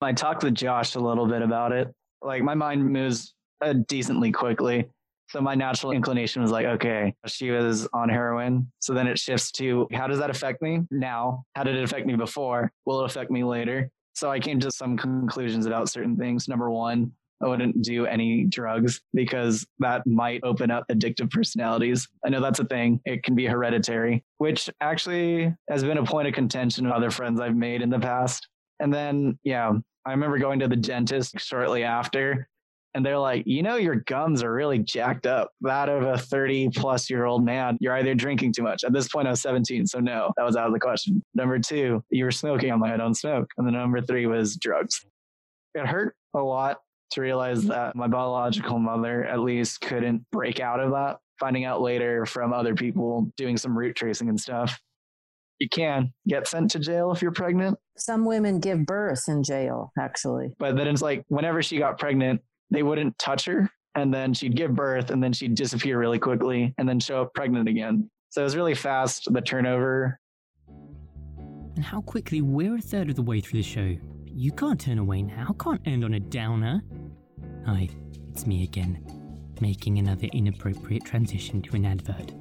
I 0.00 0.12
talked 0.12 0.44
with 0.44 0.54
Josh 0.54 0.94
a 0.94 1.00
little 1.00 1.26
bit 1.26 1.42
about 1.42 1.72
it. 1.72 1.92
Like, 2.22 2.42
my 2.42 2.54
mind 2.54 2.84
moves 2.84 3.34
uh, 3.60 3.74
decently 3.86 4.32
quickly. 4.32 4.88
So 5.30 5.40
my 5.40 5.54
natural 5.54 5.92
inclination 5.92 6.40
was 6.40 6.50
like, 6.50 6.64
okay, 6.64 7.14
she 7.26 7.50
was 7.50 7.86
on 7.92 8.08
heroin. 8.08 8.70
So 8.78 8.94
then 8.94 9.06
it 9.06 9.18
shifts 9.18 9.52
to 9.52 9.86
how 9.92 10.06
does 10.06 10.18
that 10.20 10.30
affect 10.30 10.62
me 10.62 10.80
now? 10.90 11.44
How 11.54 11.64
did 11.64 11.76
it 11.76 11.84
affect 11.84 12.06
me 12.06 12.16
before? 12.16 12.72
Will 12.86 13.02
it 13.02 13.06
affect 13.06 13.30
me 13.30 13.44
later? 13.44 13.90
So 14.14 14.30
I 14.30 14.40
came 14.40 14.58
to 14.60 14.70
some 14.70 14.96
conclusions 14.96 15.66
about 15.66 15.90
certain 15.90 16.16
things. 16.16 16.48
Number 16.48 16.70
one, 16.70 17.12
I 17.42 17.46
wouldn't 17.46 17.82
do 17.82 18.06
any 18.06 18.44
drugs 18.44 19.00
because 19.14 19.66
that 19.80 20.06
might 20.06 20.40
open 20.44 20.70
up 20.70 20.84
addictive 20.90 21.30
personalities. 21.30 22.08
I 22.24 22.30
know 22.30 22.40
that's 22.40 22.58
a 22.58 22.64
thing. 22.64 23.00
It 23.04 23.22
can 23.22 23.34
be 23.34 23.46
hereditary, 23.46 24.24
which 24.38 24.70
actually 24.80 25.54
has 25.68 25.84
been 25.84 25.98
a 25.98 26.04
point 26.04 26.26
of 26.26 26.34
contention 26.34 26.86
with 26.86 26.94
other 26.94 27.10
friends 27.10 27.38
I've 27.38 27.54
made 27.54 27.82
in 27.82 27.90
the 27.90 28.00
past. 28.00 28.48
And 28.80 28.92
then, 28.92 29.38
yeah, 29.44 29.72
I 30.06 30.10
remember 30.10 30.38
going 30.38 30.60
to 30.60 30.68
the 30.68 30.76
dentist 30.76 31.38
shortly 31.40 31.84
after 31.84 32.48
and 32.94 33.04
they're 33.04 33.18
like, 33.18 33.46
you 33.46 33.62
know, 33.62 33.76
your 33.76 33.96
gums 33.96 34.42
are 34.42 34.52
really 34.52 34.78
jacked 34.78 35.26
up. 35.26 35.52
That 35.60 35.88
of 35.88 36.02
a 36.02 36.18
30 36.18 36.70
plus 36.70 37.10
year 37.10 37.26
old 37.26 37.44
man, 37.44 37.76
you're 37.80 37.92
either 37.94 38.14
drinking 38.14 38.54
too 38.54 38.62
much. 38.62 38.82
At 38.82 38.92
this 38.92 39.08
point, 39.08 39.28
I 39.28 39.30
was 39.30 39.42
17, 39.42 39.86
so 39.86 40.00
no, 40.00 40.32
that 40.36 40.44
was 40.44 40.56
out 40.56 40.66
of 40.66 40.72
the 40.72 40.80
question. 40.80 41.22
Number 41.34 41.58
two, 41.58 42.02
you 42.10 42.24
were 42.24 42.30
smoking. 42.30 42.72
I'm 42.72 42.80
like, 42.80 42.92
I 42.92 42.96
don't 42.96 43.14
smoke. 43.14 43.50
And 43.56 43.66
then 43.66 43.74
number 43.74 44.00
three 44.00 44.26
was 44.26 44.56
drugs. 44.56 45.04
It 45.74 45.86
hurt 45.86 46.16
a 46.34 46.40
lot 46.40 46.78
to 47.12 47.20
realize 47.20 47.64
that 47.66 47.94
my 47.94 48.08
biological 48.08 48.78
mother 48.78 49.24
at 49.24 49.40
least 49.40 49.80
couldn't 49.80 50.24
break 50.32 50.60
out 50.60 50.80
of 50.80 50.90
that. 50.92 51.18
Finding 51.38 51.64
out 51.64 51.80
later 51.80 52.26
from 52.26 52.52
other 52.52 52.74
people 52.74 53.30
doing 53.36 53.56
some 53.56 53.78
root 53.78 53.94
tracing 53.94 54.28
and 54.28 54.40
stuff. 54.40 54.76
You 55.58 55.68
can 55.68 56.12
get 56.26 56.46
sent 56.46 56.70
to 56.72 56.78
jail 56.78 57.10
if 57.12 57.20
you're 57.20 57.32
pregnant. 57.32 57.78
Some 57.96 58.24
women 58.24 58.60
give 58.60 58.86
birth 58.86 59.24
in 59.28 59.42
jail, 59.42 59.92
actually. 59.98 60.54
But 60.58 60.76
then 60.76 60.86
it's 60.86 61.02
like 61.02 61.24
whenever 61.28 61.62
she 61.62 61.78
got 61.78 61.98
pregnant, 61.98 62.40
they 62.70 62.82
wouldn't 62.82 63.18
touch 63.18 63.44
her 63.46 63.70
and 63.94 64.14
then 64.14 64.32
she'd 64.32 64.56
give 64.56 64.74
birth 64.74 65.10
and 65.10 65.22
then 65.22 65.32
she'd 65.32 65.54
disappear 65.54 65.98
really 65.98 66.18
quickly 66.18 66.74
and 66.78 66.88
then 66.88 67.00
show 67.00 67.22
up 67.22 67.34
pregnant 67.34 67.68
again. 67.68 68.08
So 68.30 68.42
it 68.42 68.44
was 68.44 68.56
really 68.56 68.74
fast, 68.74 69.32
the 69.32 69.40
turnover. 69.40 70.20
And 71.74 71.84
how 71.84 72.02
quickly 72.02 72.40
we're 72.40 72.76
a 72.76 72.80
third 72.80 73.10
of 73.10 73.16
the 73.16 73.22
way 73.22 73.40
through 73.40 73.60
the 73.60 73.68
show. 73.68 73.96
You 74.26 74.52
can't 74.52 74.80
turn 74.80 74.98
away 74.98 75.22
now, 75.22 75.56
can't 75.58 75.80
end 75.86 76.04
on 76.04 76.14
a 76.14 76.20
downer. 76.20 76.82
Hi, 77.66 77.88
it's 78.30 78.46
me 78.46 78.62
again, 78.62 79.04
making 79.60 79.98
another 79.98 80.28
inappropriate 80.32 81.04
transition 81.04 81.62
to 81.62 81.76
an 81.76 81.86
advert. 81.86 82.32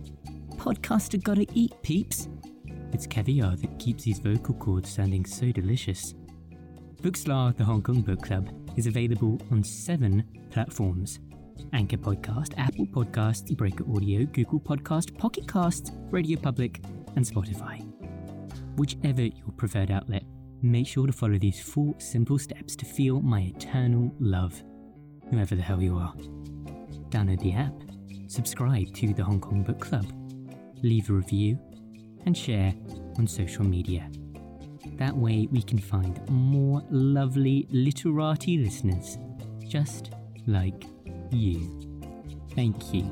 Podcaster 0.57 1.23
gotta 1.23 1.47
eat, 1.53 1.73
peeps. 1.81 2.29
It's 2.93 3.05
caviar 3.05 3.55
that 3.55 3.79
keeps 3.79 4.03
these 4.03 4.19
vocal 4.19 4.55
cords 4.55 4.89
sounding 4.89 5.25
so 5.25 5.51
delicious. 5.51 6.13
Bookslar, 7.01 7.55
the 7.55 7.63
Hong 7.63 7.81
Kong 7.81 8.01
Book 8.01 8.21
Club, 8.21 8.49
is 8.75 8.87
available 8.87 9.39
on 9.51 9.63
seven 9.63 10.23
platforms 10.49 11.19
Anchor 11.73 11.97
Podcast, 11.97 12.53
Apple 12.57 12.85
Podcasts, 12.85 13.55
Breaker 13.55 13.83
Audio, 13.95 14.25
Google 14.25 14.59
Podcast, 14.59 15.17
Pocket 15.17 15.47
Casts, 15.47 15.91
Radio 16.11 16.39
Public, 16.39 16.81
and 17.15 17.25
Spotify. 17.25 17.85
Whichever 18.77 19.23
your 19.23 19.51
preferred 19.57 19.91
outlet, 19.91 20.23
make 20.61 20.87
sure 20.87 21.07
to 21.07 21.13
follow 21.13 21.37
these 21.37 21.61
four 21.61 21.95
simple 21.99 22.39
steps 22.39 22.75
to 22.75 22.85
feel 22.85 23.21
my 23.21 23.41
eternal 23.41 24.13
love, 24.19 24.63
whoever 25.29 25.55
the 25.55 25.61
hell 25.61 25.81
you 25.81 25.97
are. 25.97 26.13
Download 27.09 27.39
the 27.41 27.53
app, 27.53 27.73
subscribe 28.27 28.93
to 28.93 29.13
the 29.13 29.23
Hong 29.23 29.41
Kong 29.41 29.63
Book 29.63 29.79
Club, 29.79 30.05
leave 30.83 31.09
a 31.09 31.13
review, 31.13 31.59
and 32.27 32.37
share 32.37 32.73
on 33.17 33.25
social 33.25 33.63
media. 33.63 34.11
That 34.97 35.15
way, 35.15 35.47
we 35.49 35.61
can 35.61 35.79
find 35.79 36.19
more 36.29 36.83
lovely 36.89 37.67
literati 37.71 38.57
listeners 38.57 39.17
just 39.65 40.11
like 40.45 40.83
you. 41.31 41.89
Thank 42.53 42.93
you. 42.93 43.03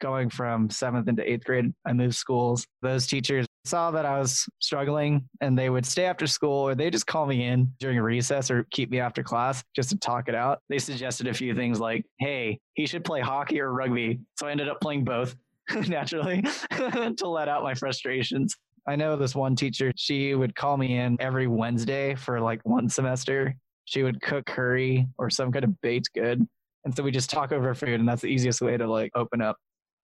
Going 0.00 0.30
from 0.30 0.70
seventh 0.70 1.06
into 1.06 1.30
eighth 1.30 1.44
grade, 1.44 1.74
I 1.86 1.92
moved 1.92 2.14
schools. 2.14 2.66
Those 2.80 3.06
teachers 3.06 3.46
saw 3.64 3.90
that 3.90 4.04
I 4.04 4.18
was 4.18 4.46
struggling 4.60 5.26
and 5.40 5.58
they 5.58 5.70
would 5.70 5.86
stay 5.86 6.04
after 6.04 6.26
school 6.26 6.68
or 6.68 6.74
they 6.74 6.90
just 6.90 7.06
call 7.06 7.26
me 7.26 7.46
in 7.46 7.72
during 7.80 7.98
recess 7.98 8.50
or 8.50 8.66
keep 8.70 8.90
me 8.90 9.00
after 9.00 9.22
class 9.22 9.64
just 9.74 9.90
to 9.90 9.98
talk 9.98 10.28
it 10.28 10.34
out. 10.34 10.60
They 10.68 10.78
suggested 10.78 11.26
a 11.26 11.34
few 11.34 11.54
things 11.54 11.80
like, 11.80 12.04
hey, 12.18 12.60
he 12.74 12.86
should 12.86 13.04
play 13.04 13.20
hockey 13.20 13.60
or 13.60 13.72
rugby. 13.72 14.20
So 14.38 14.46
I 14.46 14.50
ended 14.50 14.68
up 14.68 14.80
playing 14.80 15.04
both 15.04 15.34
naturally 15.88 16.42
to 16.70 17.28
let 17.28 17.48
out 17.48 17.62
my 17.62 17.74
frustrations. 17.74 18.54
I 18.86 18.96
know 18.96 19.16
this 19.16 19.34
one 19.34 19.56
teacher, 19.56 19.92
she 19.96 20.34
would 20.34 20.54
call 20.54 20.76
me 20.76 20.98
in 20.98 21.16
every 21.18 21.46
Wednesday 21.46 22.14
for 22.14 22.40
like 22.40 22.60
one 22.64 22.88
semester. 22.88 23.56
She 23.86 24.02
would 24.02 24.20
cook 24.20 24.44
curry 24.44 25.08
or 25.18 25.30
some 25.30 25.50
kind 25.50 25.64
of 25.64 25.80
baked 25.80 26.12
good. 26.14 26.46
And 26.84 26.94
so 26.94 27.02
we 27.02 27.10
just 27.10 27.30
talk 27.30 27.50
over 27.50 27.74
food, 27.74 28.00
and 28.00 28.06
that's 28.06 28.20
the 28.20 28.28
easiest 28.28 28.60
way 28.60 28.76
to 28.76 28.86
like 28.86 29.10
open 29.14 29.40
up. 29.40 29.56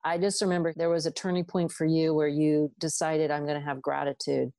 I 0.05 0.19
just 0.19 0.41
remember 0.41 0.73
there 0.77 0.89
was 0.89 1.07
a 1.07 1.11
turning 1.11 1.45
point 1.45 1.73
for 1.73 1.85
you 1.85 2.15
where 2.15 2.29
you 2.29 2.71
decided 2.79 3.31
I'm 3.31 3.45
going 3.45 3.59
to 3.59 3.65
have 3.65 3.83
gratitude. 3.83 4.51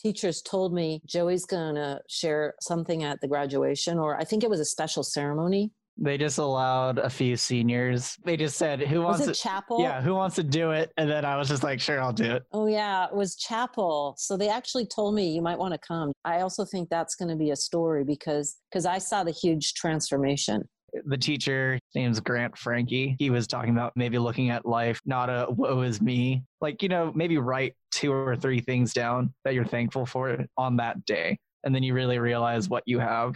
Teachers 0.00 0.42
told 0.42 0.72
me 0.72 1.00
Joey's 1.06 1.44
going 1.44 1.74
to 1.74 2.00
share 2.08 2.54
something 2.60 3.02
at 3.02 3.20
the 3.20 3.28
graduation, 3.28 3.98
or 3.98 4.16
I 4.16 4.24
think 4.24 4.44
it 4.44 4.50
was 4.50 4.60
a 4.60 4.64
special 4.64 5.02
ceremony. 5.02 5.72
They 6.00 6.16
just 6.16 6.38
allowed 6.38 6.98
a 6.98 7.10
few 7.10 7.36
seniors. 7.36 8.16
They 8.24 8.36
just 8.36 8.56
said, 8.56 8.80
"Who 8.80 9.02
wants 9.02 9.20
was 9.20 9.28
it 9.28 9.34
to?" 9.34 9.40
chapel? 9.40 9.82
Yeah, 9.82 10.00
who 10.00 10.14
wants 10.14 10.36
to 10.36 10.44
do 10.44 10.70
it? 10.70 10.92
And 10.96 11.10
then 11.10 11.24
I 11.24 11.36
was 11.36 11.48
just 11.48 11.64
like, 11.64 11.80
"Sure, 11.80 12.00
I'll 12.00 12.12
do 12.12 12.36
it." 12.36 12.44
Oh 12.52 12.66
yeah, 12.66 13.06
it 13.06 13.14
was 13.14 13.34
chapel. 13.34 14.14
So 14.16 14.36
they 14.36 14.48
actually 14.48 14.86
told 14.86 15.16
me 15.16 15.28
you 15.30 15.42
might 15.42 15.58
want 15.58 15.74
to 15.74 15.78
come. 15.78 16.12
I 16.24 16.42
also 16.42 16.64
think 16.64 16.88
that's 16.88 17.16
going 17.16 17.30
to 17.30 17.36
be 17.36 17.50
a 17.50 17.56
story 17.56 18.04
because 18.04 18.58
because 18.70 18.86
I 18.86 18.98
saw 18.98 19.24
the 19.24 19.32
huge 19.32 19.74
transformation 19.74 20.68
the 21.06 21.16
teacher 21.16 21.78
name's 21.94 22.20
grant 22.20 22.56
frankie 22.56 23.16
he 23.18 23.30
was 23.30 23.46
talking 23.46 23.70
about 23.70 23.92
maybe 23.96 24.18
looking 24.18 24.50
at 24.50 24.66
life 24.66 25.00
not 25.06 25.28
a 25.28 25.46
woe 25.50 25.82
is 25.82 26.00
me. 26.00 26.44
Like 26.60 26.82
you 26.82 26.88
know 26.88 27.12
maybe 27.14 27.38
write 27.38 27.74
two 27.90 28.12
or 28.12 28.36
three 28.36 28.60
things 28.60 28.92
down 28.92 29.32
that 29.44 29.54
you're 29.54 29.64
thankful 29.64 30.06
for 30.06 30.44
on 30.56 30.76
that 30.76 31.04
day 31.04 31.38
and 31.64 31.74
then 31.74 31.82
you 31.82 31.94
really 31.94 32.18
realize 32.18 32.68
what 32.68 32.82
you 32.86 32.98
have. 32.98 33.34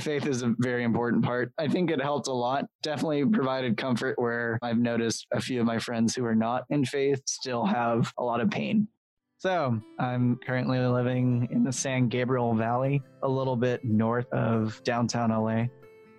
Faith 0.00 0.26
is 0.26 0.42
a 0.42 0.54
very 0.58 0.84
important 0.84 1.22
part. 1.22 1.52
I 1.58 1.68
think 1.68 1.90
it 1.90 2.00
helped 2.00 2.26
a 2.26 2.32
lot. 2.32 2.64
Definitely 2.82 3.26
provided 3.26 3.76
comfort 3.76 4.18
where 4.18 4.58
i've 4.62 4.78
noticed 4.78 5.26
a 5.32 5.40
few 5.40 5.60
of 5.60 5.66
my 5.66 5.78
friends 5.78 6.14
who 6.14 6.24
are 6.24 6.34
not 6.34 6.64
in 6.70 6.84
faith 6.84 7.20
still 7.26 7.64
have 7.66 8.12
a 8.18 8.24
lot 8.24 8.40
of 8.40 8.50
pain. 8.50 8.88
So, 9.38 9.80
I'm 9.98 10.36
currently 10.36 10.78
living 10.78 11.48
in 11.50 11.64
the 11.64 11.72
San 11.72 12.06
Gabriel 12.06 12.54
Valley, 12.54 13.02
a 13.24 13.28
little 13.28 13.56
bit 13.56 13.84
north 13.84 14.32
of 14.32 14.80
downtown 14.84 15.30
LA. 15.30 15.64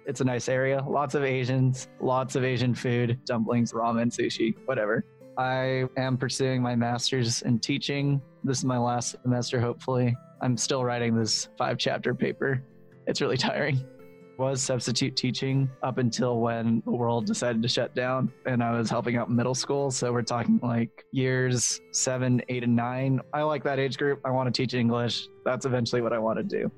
It's 0.05 0.19
a 0.19 0.25
nice 0.25 0.49
area. 0.49 0.83
Lots 0.85 1.15
of 1.15 1.23
Asians, 1.23 1.87
lots 2.01 2.35
of 2.35 2.43
Asian 2.43 2.75
food, 2.75 3.19
dumplings, 3.25 3.71
ramen, 3.71 4.11
sushi, 4.11 4.53
whatever. 4.65 5.05
I 5.37 5.85
am 5.97 6.17
pursuing 6.17 6.61
my 6.61 6.75
master's 6.75 7.41
in 7.43 7.59
teaching. 7.59 8.21
This 8.43 8.59
is 8.59 8.65
my 8.65 8.77
last 8.77 9.15
semester, 9.23 9.61
hopefully. 9.61 10.15
I'm 10.41 10.57
still 10.57 10.83
writing 10.83 11.15
this 11.15 11.47
five 11.57 11.77
chapter 11.77 12.13
paper. 12.13 12.61
It's 13.07 13.21
really 13.21 13.37
tiring. 13.37 13.83
Was 14.37 14.61
substitute 14.61 15.15
teaching 15.15 15.69
up 15.83 15.99
until 15.99 16.39
when 16.39 16.81
the 16.85 16.91
world 16.91 17.25
decided 17.25 17.61
to 17.61 17.67
shut 17.67 17.95
down 17.95 18.31
and 18.45 18.63
I 18.63 18.77
was 18.77 18.89
helping 18.89 19.15
out 19.15 19.29
middle 19.29 19.55
school. 19.55 19.89
So 19.89 20.11
we're 20.11 20.23
talking 20.23 20.59
like 20.61 21.05
years 21.11 21.79
seven, 21.91 22.41
eight, 22.49 22.63
and 22.63 22.75
nine. 22.75 23.21
I 23.31 23.43
like 23.43 23.63
that 23.63 23.79
age 23.79 23.97
group. 23.97 24.19
I 24.25 24.31
want 24.31 24.53
to 24.53 24.61
teach 24.61 24.73
English. 24.73 25.29
That's 25.45 25.65
eventually 25.65 26.01
what 26.01 26.13
I 26.13 26.19
want 26.19 26.37
to 26.39 26.43
do 26.43 26.71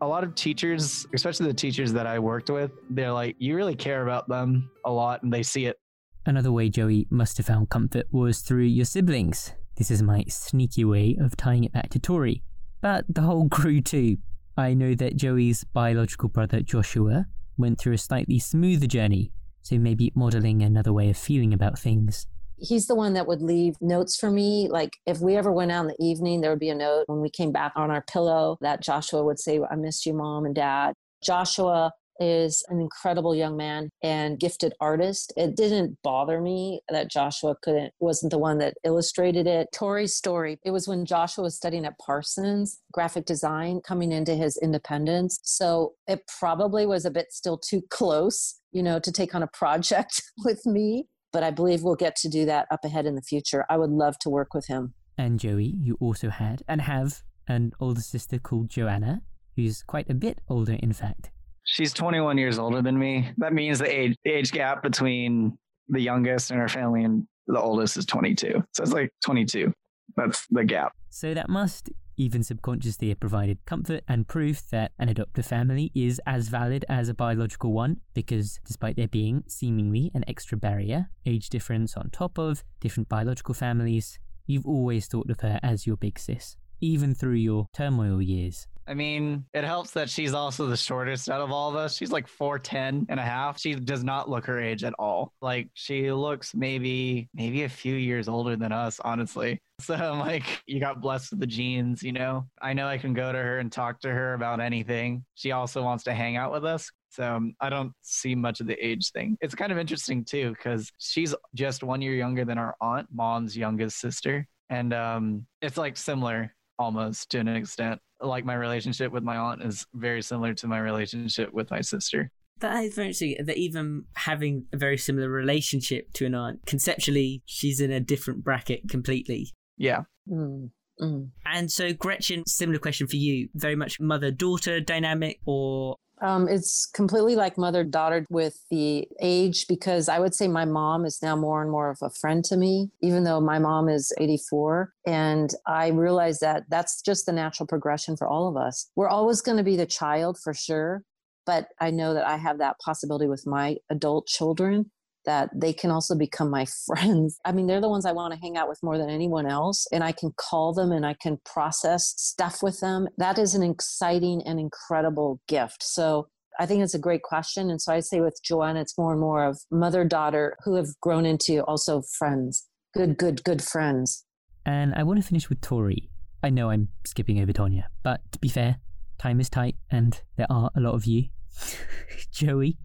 a 0.00 0.06
lot 0.06 0.24
of 0.24 0.34
teachers, 0.34 1.06
especially 1.14 1.46
the 1.46 1.54
teachers 1.54 1.92
that 1.92 2.06
I 2.06 2.18
worked 2.18 2.50
with, 2.50 2.70
they're 2.90 3.12
like, 3.12 3.36
you 3.38 3.56
really 3.56 3.74
care 3.74 4.02
about 4.02 4.28
them 4.28 4.70
a 4.84 4.90
lot 4.90 5.22
and 5.22 5.32
they 5.32 5.42
see 5.42 5.66
it. 5.66 5.78
Another 6.26 6.52
way 6.52 6.68
Joey 6.68 7.06
must 7.10 7.36
have 7.38 7.46
found 7.46 7.70
comfort 7.70 8.06
was 8.10 8.40
through 8.40 8.64
your 8.64 8.84
siblings. 8.84 9.52
This 9.76 9.90
is 9.90 10.02
my 10.02 10.24
sneaky 10.28 10.84
way 10.84 11.16
of 11.20 11.36
tying 11.36 11.64
it 11.64 11.72
back 11.72 11.90
to 11.90 11.98
Torrey. 11.98 12.42
But 12.80 13.04
the 13.08 13.22
whole 13.22 13.48
crew 13.50 13.80
too. 13.80 14.18
I 14.56 14.74
know 14.74 14.94
that 14.94 15.16
Joey's 15.16 15.64
biological 15.64 16.28
brother 16.28 16.60
Joshua 16.60 17.26
went 17.56 17.78
through 17.78 17.94
a 17.94 17.98
slightly 17.98 18.40
smoother 18.40 18.88
journey, 18.88 19.32
so 19.62 19.78
maybe 19.78 20.12
modeling 20.14 20.62
another 20.62 20.92
way 20.92 21.10
of 21.10 21.16
feeling 21.16 21.54
about 21.54 21.78
things 21.78 22.26
he's 22.60 22.86
the 22.86 22.94
one 22.94 23.14
that 23.14 23.26
would 23.26 23.42
leave 23.42 23.74
notes 23.80 24.16
for 24.16 24.30
me. 24.30 24.68
Like 24.68 24.96
if 25.06 25.20
we 25.20 25.36
ever 25.36 25.52
went 25.52 25.72
out 25.72 25.82
in 25.82 25.88
the 25.88 26.04
evening, 26.04 26.40
there 26.40 26.50
would 26.50 26.58
be 26.58 26.70
a 26.70 26.74
note 26.74 27.04
when 27.06 27.20
we 27.20 27.30
came 27.30 27.52
back 27.52 27.72
on 27.76 27.90
our 27.90 28.02
pillow 28.02 28.58
that 28.60 28.82
Joshua 28.82 29.24
would 29.24 29.38
say, 29.38 29.60
I 29.70 29.76
missed 29.76 30.06
you, 30.06 30.14
mom 30.14 30.44
and 30.44 30.54
dad. 30.54 30.94
Joshua 31.22 31.92
is 32.20 32.64
an 32.68 32.80
incredible 32.80 33.34
young 33.34 33.56
man 33.56 33.90
and 34.02 34.40
gifted 34.40 34.72
artist. 34.80 35.32
It 35.36 35.56
didn't 35.56 35.96
bother 36.02 36.40
me 36.40 36.80
that 36.88 37.10
Joshua 37.10 37.54
couldn't 37.62 37.92
wasn't 38.00 38.32
the 38.32 38.38
one 38.38 38.58
that 38.58 38.74
illustrated 38.84 39.46
it. 39.46 39.68
Torrey's 39.72 40.14
story, 40.14 40.58
it 40.64 40.70
was 40.70 40.88
when 40.88 41.04
Joshua 41.04 41.44
was 41.44 41.56
studying 41.56 41.84
at 41.84 41.98
Parsons, 41.98 42.80
graphic 42.92 43.24
design 43.24 43.80
coming 43.86 44.12
into 44.12 44.34
his 44.34 44.58
independence. 44.60 45.38
So 45.44 45.94
it 46.06 46.22
probably 46.38 46.86
was 46.86 47.04
a 47.04 47.10
bit 47.10 47.32
still 47.32 47.58
too 47.58 47.82
close, 47.90 48.60
you 48.72 48.82
know, 48.82 48.98
to 48.98 49.12
take 49.12 49.34
on 49.34 49.42
a 49.42 49.48
project 49.48 50.22
with 50.44 50.66
me 50.66 51.06
but 51.32 51.42
I 51.42 51.50
believe 51.50 51.82
we'll 51.82 51.94
get 51.94 52.16
to 52.16 52.28
do 52.28 52.44
that 52.46 52.66
up 52.70 52.84
ahead 52.84 53.06
in 53.06 53.14
the 53.14 53.22
future. 53.22 53.64
I 53.68 53.76
would 53.76 53.90
love 53.90 54.18
to 54.20 54.30
work 54.30 54.54
with 54.54 54.66
him. 54.66 54.94
And 55.16 55.40
Joey, 55.40 55.74
you 55.80 55.96
also 56.00 56.30
had 56.30 56.62
and 56.68 56.80
have 56.82 57.22
an 57.48 57.72
older 57.80 58.00
sister 58.00 58.38
called 58.38 58.68
Joanna, 58.68 59.22
who's 59.56 59.82
quite 59.82 60.08
a 60.08 60.14
bit 60.14 60.40
older, 60.48 60.74
in 60.74 60.92
fact. 60.92 61.30
She's 61.64 61.92
21 61.92 62.38
years 62.38 62.58
older 62.58 62.80
than 62.80 62.98
me. 62.98 63.30
That 63.38 63.52
means 63.52 63.78
the 63.78 63.90
age 63.90 64.16
the 64.24 64.30
age 64.30 64.52
gap 64.52 64.82
between 64.82 65.58
the 65.88 66.00
youngest 66.00 66.50
in 66.50 66.58
our 66.58 66.68
family 66.68 67.04
and 67.04 67.26
the 67.46 67.60
oldest 67.60 67.96
is 67.96 68.06
22. 68.06 68.62
So 68.74 68.82
it's 68.82 68.92
like 68.92 69.10
22. 69.24 69.72
That's 70.16 70.46
the 70.50 70.64
gap. 70.64 70.92
So 71.10 71.34
that 71.34 71.48
must 71.48 71.90
even 72.18 72.42
subconsciously 72.42 73.08
have 73.08 73.20
provided 73.20 73.64
comfort 73.64 74.02
and 74.08 74.28
proof 74.28 74.68
that 74.70 74.92
an 74.98 75.08
adoptive 75.08 75.46
family 75.46 75.90
is 75.94 76.20
as 76.26 76.48
valid 76.48 76.84
as 76.88 77.08
a 77.08 77.14
biological 77.14 77.72
one, 77.72 78.00
because 78.12 78.60
despite 78.66 78.96
there 78.96 79.08
being 79.08 79.44
seemingly 79.46 80.10
an 80.12 80.24
extra 80.28 80.58
barrier, 80.58 81.08
age 81.24 81.48
difference 81.48 81.96
on 81.96 82.10
top 82.10 82.38
of 82.38 82.64
different 82.80 83.08
biological 83.08 83.54
families, 83.54 84.18
you've 84.46 84.66
always 84.66 85.06
thought 85.06 85.30
of 85.30 85.40
her 85.40 85.60
as 85.62 85.86
your 85.86 85.96
big 85.96 86.18
sis, 86.18 86.56
even 86.80 87.14
through 87.14 87.34
your 87.34 87.66
turmoil 87.72 88.20
years. 88.20 88.66
I 88.88 88.94
mean, 88.94 89.44
it 89.52 89.64
helps 89.64 89.90
that 89.92 90.08
she's 90.08 90.32
also 90.32 90.66
the 90.66 90.76
shortest 90.76 91.28
out 91.28 91.42
of 91.42 91.52
all 91.52 91.68
of 91.68 91.76
us. 91.76 91.94
She's 91.94 92.10
like 92.10 92.26
4'10 92.26 93.06
and 93.10 93.20
a 93.20 93.22
half. 93.22 93.60
She 93.60 93.74
does 93.74 94.02
not 94.02 94.30
look 94.30 94.46
her 94.46 94.58
age 94.58 94.82
at 94.82 94.94
all. 94.98 95.34
Like 95.42 95.68
she 95.74 96.10
looks 96.10 96.54
maybe 96.54 97.28
maybe 97.34 97.64
a 97.64 97.68
few 97.68 97.94
years 97.94 98.28
older 98.28 98.56
than 98.56 98.72
us, 98.72 99.00
honestly. 99.00 99.60
So 99.80 99.94
I'm 99.94 100.18
like, 100.18 100.42
you 100.66 100.80
got 100.80 101.00
blessed 101.00 101.30
with 101.30 101.38
the 101.38 101.46
genes, 101.46 102.02
you 102.02 102.10
know? 102.10 102.48
I 102.60 102.72
know 102.72 102.88
I 102.88 102.98
can 102.98 103.14
go 103.14 103.30
to 103.30 103.38
her 103.38 103.60
and 103.60 103.70
talk 103.70 104.00
to 104.00 104.10
her 104.10 104.34
about 104.34 104.58
anything. 104.58 105.24
She 105.36 105.52
also 105.52 105.84
wants 105.84 106.02
to 106.04 106.14
hang 106.14 106.36
out 106.36 106.50
with 106.50 106.64
us. 106.64 106.90
So 107.10 107.36
um, 107.36 107.54
I 107.60 107.70
don't 107.70 107.92
see 108.02 108.34
much 108.34 108.58
of 108.58 108.66
the 108.66 108.74
age 108.84 109.12
thing. 109.12 109.38
It's 109.40 109.54
kind 109.54 109.70
of 109.70 109.78
interesting 109.78 110.24
too, 110.24 110.50
because 110.50 110.90
she's 110.98 111.32
just 111.54 111.84
one 111.84 112.02
year 112.02 112.14
younger 112.14 112.44
than 112.44 112.58
our 112.58 112.74
aunt, 112.80 113.06
mom's 113.12 113.56
youngest 113.56 114.00
sister. 114.00 114.48
And 114.68 114.92
um, 114.92 115.46
it's 115.62 115.76
like 115.76 115.96
similar 115.96 116.52
almost 116.78 117.30
to 117.30 117.38
an 117.38 117.48
extent. 117.48 118.00
Like 118.20 118.44
my 118.44 118.54
relationship 118.54 119.12
with 119.12 119.22
my 119.22 119.36
aunt 119.36 119.62
is 119.62 119.86
very 119.94 120.22
similar 120.22 120.54
to 120.54 120.66
my 120.66 120.78
relationship 120.78 121.52
with 121.52 121.70
my 121.70 121.80
sister. 121.80 122.30
That 122.60 122.84
is 122.84 122.94
very 122.94 123.08
interesting. 123.08 123.36
That 123.44 123.56
even 123.56 124.04
having 124.14 124.66
a 124.72 124.76
very 124.76 124.98
similar 124.98 125.28
relationship 125.28 126.12
to 126.14 126.26
an 126.26 126.34
aunt, 126.34 126.66
conceptually, 126.66 127.42
she's 127.46 127.80
in 127.80 127.92
a 127.92 128.00
different 128.00 128.42
bracket 128.42 128.88
completely. 128.88 129.52
Yeah. 129.76 130.02
Mm, 130.28 130.70
mm. 131.00 131.28
And 131.46 131.70
so, 131.70 131.92
Gretchen, 131.92 132.44
similar 132.46 132.80
question 132.80 133.06
for 133.06 133.16
you. 133.16 133.48
Very 133.54 133.76
much 133.76 134.00
mother 134.00 134.32
daughter 134.32 134.80
dynamic, 134.80 135.38
or 135.46 135.96
um, 136.20 136.48
it's 136.48 136.86
completely 136.86 137.36
like 137.36 137.58
mother 137.58 137.84
daughter 137.84 138.26
with 138.30 138.60
the 138.70 139.08
age 139.20 139.66
because 139.68 140.08
I 140.08 140.18
would 140.18 140.34
say 140.34 140.48
my 140.48 140.64
mom 140.64 141.04
is 141.04 141.20
now 141.22 141.36
more 141.36 141.62
and 141.62 141.70
more 141.70 141.90
of 141.90 141.98
a 142.02 142.10
friend 142.10 142.44
to 142.46 142.56
me, 142.56 142.90
even 143.02 143.24
though 143.24 143.40
my 143.40 143.58
mom 143.58 143.88
is 143.88 144.12
84. 144.18 144.92
And 145.06 145.50
I 145.66 145.88
realize 145.88 146.40
that 146.40 146.64
that's 146.68 147.02
just 147.02 147.26
the 147.26 147.32
natural 147.32 147.66
progression 147.66 148.16
for 148.16 148.26
all 148.26 148.48
of 148.48 148.56
us. 148.56 148.90
We're 148.96 149.08
always 149.08 149.40
going 149.40 149.58
to 149.58 149.64
be 149.64 149.76
the 149.76 149.86
child 149.86 150.38
for 150.42 150.54
sure. 150.54 151.02
But 151.46 151.68
I 151.80 151.90
know 151.90 152.12
that 152.12 152.26
I 152.26 152.36
have 152.36 152.58
that 152.58 152.78
possibility 152.78 153.26
with 153.26 153.46
my 153.46 153.76
adult 153.88 154.26
children 154.26 154.90
that 155.28 155.50
they 155.54 155.74
can 155.74 155.90
also 155.90 156.16
become 156.16 156.50
my 156.50 156.64
friends. 156.86 157.38
I 157.44 157.52
mean, 157.52 157.66
they're 157.66 157.82
the 157.82 157.88
ones 157.88 158.06
I 158.06 158.12
want 158.12 158.32
to 158.32 158.40
hang 158.40 158.56
out 158.56 158.68
with 158.68 158.82
more 158.82 158.96
than 158.96 159.10
anyone 159.10 159.46
else. 159.46 159.86
And 159.92 160.02
I 160.02 160.10
can 160.10 160.32
call 160.36 160.72
them 160.72 160.90
and 160.90 161.04
I 161.04 161.14
can 161.14 161.38
process 161.44 162.14
stuff 162.16 162.62
with 162.62 162.80
them. 162.80 163.08
That 163.18 163.38
is 163.38 163.54
an 163.54 163.62
exciting 163.62 164.42
and 164.46 164.58
incredible 164.58 165.40
gift. 165.46 165.82
So 165.82 166.28
I 166.58 166.64
think 166.64 166.82
it's 166.82 166.94
a 166.94 166.98
great 166.98 167.22
question. 167.22 167.68
And 167.68 167.80
so 167.80 167.92
I 167.92 168.00
say 168.00 168.20
with 168.20 168.40
Joanna, 168.42 168.80
it's 168.80 168.96
more 168.96 169.12
and 169.12 169.20
more 169.20 169.44
of 169.44 169.60
mother 169.70 170.02
daughter 170.02 170.56
who 170.64 170.74
have 170.76 170.88
grown 171.02 171.26
into 171.26 171.62
also 171.64 172.02
friends, 172.18 172.66
good, 172.94 173.18
good, 173.18 173.44
good 173.44 173.62
friends. 173.62 174.24
And 174.64 174.94
I 174.94 175.02
want 175.02 175.20
to 175.20 175.26
finish 175.26 175.50
with 175.50 175.60
Torrey. 175.60 176.10
I 176.42 176.48
know 176.50 176.70
I'm 176.70 176.88
skipping 177.04 177.38
over 177.40 177.52
Tonya, 177.52 177.84
but 178.02 178.20
to 178.32 178.38
be 178.38 178.48
fair, 178.48 178.76
time 179.18 179.40
is 179.40 179.50
tight 179.50 179.76
and 179.90 180.20
there 180.36 180.46
are 180.48 180.70
a 180.74 180.80
lot 180.80 180.94
of 180.94 181.04
you. 181.04 181.28
Joey, 182.32 182.78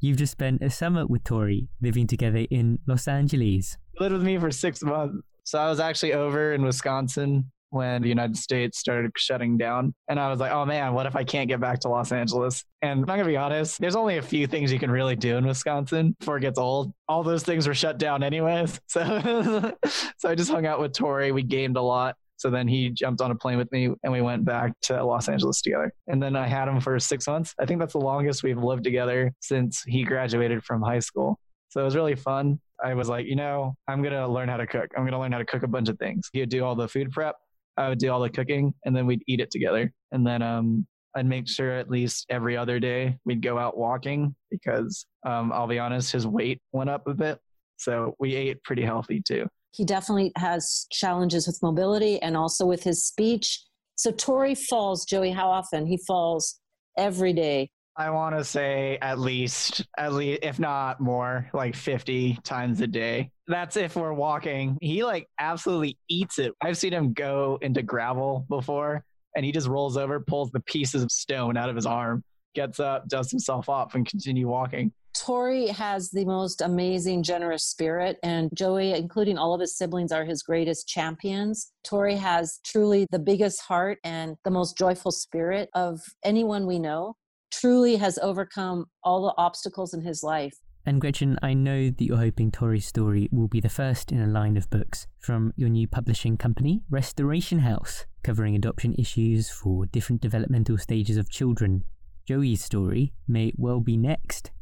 you've 0.00 0.18
just 0.18 0.32
spent 0.32 0.62
a 0.62 0.70
summer 0.70 1.06
with 1.06 1.24
Torrey 1.24 1.68
living 1.80 2.06
together 2.06 2.46
in 2.50 2.78
Los 2.86 3.08
Angeles. 3.08 3.76
Lived 3.98 4.12
with 4.12 4.22
me 4.22 4.38
for 4.38 4.50
six 4.50 4.82
months. 4.82 5.22
So 5.44 5.58
I 5.58 5.68
was 5.68 5.80
actually 5.80 6.12
over 6.12 6.52
in 6.52 6.62
Wisconsin 6.62 7.50
when 7.70 8.02
the 8.02 8.08
United 8.08 8.36
States 8.36 8.78
started 8.78 9.12
shutting 9.16 9.56
down. 9.56 9.94
And 10.08 10.18
I 10.18 10.28
was 10.28 10.40
like, 10.40 10.50
oh 10.50 10.64
man, 10.64 10.92
what 10.92 11.06
if 11.06 11.14
I 11.16 11.24
can't 11.24 11.48
get 11.48 11.60
back 11.60 11.80
to 11.80 11.88
Los 11.88 12.12
Angeles? 12.12 12.64
And 12.82 13.00
I'm 13.00 13.06
gonna 13.06 13.24
be 13.24 13.36
honest, 13.36 13.80
there's 13.80 13.96
only 13.96 14.18
a 14.18 14.22
few 14.22 14.46
things 14.46 14.72
you 14.72 14.78
can 14.78 14.90
really 14.90 15.16
do 15.16 15.36
in 15.36 15.46
Wisconsin 15.46 16.14
before 16.18 16.36
it 16.36 16.40
gets 16.40 16.58
old. 16.58 16.92
All 17.08 17.22
those 17.22 17.42
things 17.42 17.66
were 17.66 17.74
shut 17.74 17.98
down 17.98 18.22
anyways. 18.22 18.80
So 18.88 19.74
so 20.18 20.28
I 20.28 20.34
just 20.34 20.50
hung 20.50 20.66
out 20.66 20.80
with 20.80 20.92
Torrey. 20.92 21.32
We 21.32 21.42
gamed 21.42 21.76
a 21.76 21.82
lot. 21.82 22.16
So 22.40 22.48
then 22.48 22.66
he 22.66 22.88
jumped 22.88 23.20
on 23.20 23.30
a 23.30 23.34
plane 23.34 23.58
with 23.58 23.70
me 23.70 23.90
and 24.02 24.10
we 24.10 24.22
went 24.22 24.46
back 24.46 24.72
to 24.84 25.04
Los 25.04 25.28
Angeles 25.28 25.60
together. 25.60 25.92
And 26.06 26.22
then 26.22 26.36
I 26.36 26.48
had 26.48 26.68
him 26.68 26.80
for 26.80 26.98
six 26.98 27.26
months. 27.26 27.54
I 27.60 27.66
think 27.66 27.80
that's 27.80 27.92
the 27.92 27.98
longest 27.98 28.42
we've 28.42 28.56
lived 28.56 28.82
together 28.82 29.30
since 29.40 29.82
he 29.82 30.04
graduated 30.04 30.64
from 30.64 30.80
high 30.80 31.00
school. 31.00 31.38
So 31.68 31.82
it 31.82 31.84
was 31.84 31.94
really 31.94 32.14
fun. 32.14 32.58
I 32.82 32.94
was 32.94 33.10
like, 33.10 33.26
you 33.26 33.36
know, 33.36 33.74
I'm 33.88 34.00
going 34.00 34.14
to 34.14 34.26
learn 34.26 34.48
how 34.48 34.56
to 34.56 34.66
cook. 34.66 34.86
I'm 34.96 35.02
going 35.02 35.12
to 35.12 35.18
learn 35.18 35.32
how 35.32 35.36
to 35.36 35.44
cook 35.44 35.64
a 35.64 35.68
bunch 35.68 35.90
of 35.90 35.98
things. 35.98 36.30
He 36.32 36.40
would 36.40 36.48
do 36.48 36.64
all 36.64 36.74
the 36.74 36.88
food 36.88 37.12
prep. 37.12 37.36
I 37.76 37.90
would 37.90 37.98
do 37.98 38.10
all 38.10 38.20
the 38.20 38.30
cooking 38.30 38.72
and 38.86 38.96
then 38.96 39.04
we'd 39.04 39.22
eat 39.26 39.40
it 39.40 39.50
together. 39.50 39.92
And 40.10 40.26
then 40.26 40.40
um, 40.40 40.86
I'd 41.14 41.26
make 41.26 41.46
sure 41.46 41.72
at 41.72 41.90
least 41.90 42.24
every 42.30 42.56
other 42.56 42.80
day 42.80 43.18
we'd 43.26 43.42
go 43.42 43.58
out 43.58 43.76
walking 43.76 44.34
because 44.50 45.04
um, 45.26 45.52
I'll 45.52 45.66
be 45.66 45.78
honest, 45.78 46.10
his 46.10 46.26
weight 46.26 46.62
went 46.72 46.88
up 46.88 47.06
a 47.06 47.12
bit. 47.12 47.38
So 47.76 48.14
we 48.18 48.34
ate 48.34 48.64
pretty 48.64 48.82
healthy 48.82 49.20
too. 49.20 49.46
He 49.72 49.84
definitely 49.84 50.32
has 50.36 50.86
challenges 50.90 51.46
with 51.46 51.62
mobility 51.62 52.20
and 52.22 52.36
also 52.36 52.66
with 52.66 52.82
his 52.82 53.06
speech. 53.06 53.62
So 53.94 54.10
Torrey 54.10 54.54
falls, 54.54 55.04
Joey, 55.04 55.30
how 55.30 55.48
often? 55.48 55.86
He 55.86 55.98
falls 56.06 56.58
every 56.96 57.32
day. 57.32 57.70
I 57.96 58.10
want 58.10 58.36
to 58.36 58.44
say 58.44 58.98
at 59.02 59.18
least, 59.18 59.86
at 59.98 60.14
least, 60.14 60.40
if 60.42 60.58
not 60.58 61.00
more, 61.00 61.50
like 61.52 61.74
50 61.76 62.38
times 62.44 62.80
a 62.80 62.86
day. 62.86 63.30
That's 63.46 63.76
if 63.76 63.96
we're 63.96 64.14
walking. 64.14 64.78
He 64.80 65.04
like 65.04 65.28
absolutely 65.38 65.98
eats 66.08 66.38
it. 66.38 66.52
I've 66.62 66.78
seen 66.78 66.92
him 66.92 67.12
go 67.12 67.58
into 67.60 67.82
gravel 67.82 68.46
before 68.48 69.04
and 69.36 69.44
he 69.44 69.52
just 69.52 69.68
rolls 69.68 69.96
over, 69.96 70.20
pulls 70.20 70.50
the 70.50 70.60
pieces 70.60 71.02
of 71.02 71.10
stone 71.12 71.56
out 71.56 71.68
of 71.68 71.76
his 71.76 71.86
arm, 71.86 72.24
gets 72.54 72.80
up, 72.80 73.08
dusts 73.08 73.32
himself 73.32 73.68
off, 73.68 73.94
and 73.94 74.06
continue 74.06 74.48
walking. 74.48 74.92
Torrey 75.14 75.66
has 75.68 76.10
the 76.10 76.24
most 76.24 76.60
amazing, 76.60 77.22
generous 77.22 77.64
spirit, 77.64 78.18
and 78.22 78.50
Joey, 78.54 78.92
including 78.92 79.38
all 79.38 79.54
of 79.54 79.60
his 79.60 79.76
siblings, 79.76 80.12
are 80.12 80.24
his 80.24 80.42
greatest 80.42 80.88
champions. 80.88 81.72
Torrey 81.84 82.16
has 82.16 82.60
truly 82.64 83.06
the 83.10 83.18
biggest 83.18 83.60
heart 83.60 83.98
and 84.04 84.36
the 84.44 84.50
most 84.50 84.78
joyful 84.78 85.10
spirit 85.10 85.68
of 85.74 86.00
anyone 86.24 86.66
we 86.66 86.78
know. 86.78 87.16
Truly 87.50 87.96
has 87.96 88.18
overcome 88.22 88.86
all 89.02 89.22
the 89.22 89.34
obstacles 89.36 89.92
in 89.92 90.00
his 90.00 90.22
life. 90.22 90.54
And 90.86 91.00
Gretchen, 91.00 91.38
I 91.42 91.52
know 91.54 91.90
that 91.90 92.04
you're 92.04 92.16
hoping 92.16 92.50
Torrey's 92.50 92.86
story 92.86 93.28
will 93.30 93.48
be 93.48 93.60
the 93.60 93.68
first 93.68 94.12
in 94.12 94.20
a 94.20 94.26
line 94.26 94.56
of 94.56 94.70
books 94.70 95.06
from 95.18 95.52
your 95.56 95.68
new 95.68 95.86
publishing 95.86 96.36
company, 96.36 96.82
Restoration 96.88 97.58
House, 97.60 98.06
covering 98.22 98.54
adoption 98.54 98.94
issues 98.98 99.50
for 99.50 99.86
different 99.86 100.22
developmental 100.22 100.78
stages 100.78 101.16
of 101.16 101.28
children. 101.28 101.84
Joey's 102.26 102.64
story 102.64 103.12
may 103.28 103.52
well 103.56 103.80
be 103.80 103.96
next. 103.96 104.52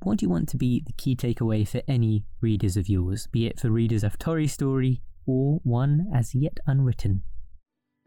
What 0.00 0.18
do 0.18 0.26
you 0.26 0.30
want 0.30 0.48
to 0.50 0.56
be 0.56 0.82
the 0.86 0.92
key 0.92 1.16
takeaway 1.16 1.66
for 1.66 1.82
any 1.88 2.24
readers 2.40 2.76
of 2.76 2.88
yours, 2.88 3.28
be 3.32 3.46
it 3.46 3.58
for 3.58 3.70
readers 3.70 4.04
of 4.04 4.18
Torrey's 4.18 4.52
story 4.52 5.02
or 5.26 5.60
one 5.64 6.10
as 6.14 6.34
yet 6.34 6.58
unwritten? 6.66 7.22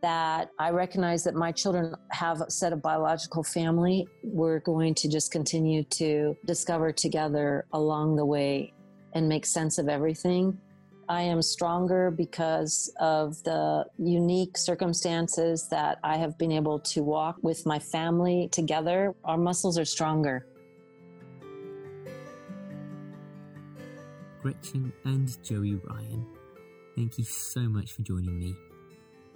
that 0.01 0.49
I 0.59 0.71
recognize 0.71 1.23
that 1.23 1.35
my 1.35 1.51
children 1.51 1.93
have 2.11 2.41
a 2.41 2.49
set 2.49 2.73
of 2.73 2.81
biological 2.81 3.43
family. 3.43 4.07
We're 4.23 4.59
going 4.59 4.95
to 4.95 5.09
just 5.09 5.31
continue 5.31 5.83
to 5.83 6.35
discover 6.45 6.91
together 6.91 7.65
along 7.73 8.15
the 8.15 8.25
way 8.25 8.73
and 9.13 9.29
make 9.29 9.45
sense 9.45 9.77
of 9.77 9.89
everything. 9.89 10.57
I 11.09 11.23
am 11.23 11.41
stronger 11.41 12.09
because 12.09 12.91
of 12.99 13.43
the 13.43 13.85
unique 13.97 14.57
circumstances 14.57 15.67
that 15.69 15.99
I 16.03 16.17
have 16.17 16.37
been 16.37 16.51
able 16.51 16.79
to 16.79 17.03
walk 17.03 17.37
with 17.41 17.65
my 17.65 17.79
family 17.79 18.47
together. 18.51 19.13
Our 19.25 19.37
muscles 19.37 19.77
are 19.77 19.85
stronger. 19.85 20.47
Gretchen 24.41 24.91
and 25.05 25.41
Joey 25.43 25.75
Ryan, 25.75 26.25
thank 26.95 27.17
you 27.17 27.23
so 27.23 27.61
much 27.61 27.91
for 27.93 28.01
joining 28.01 28.39
me 28.39 28.55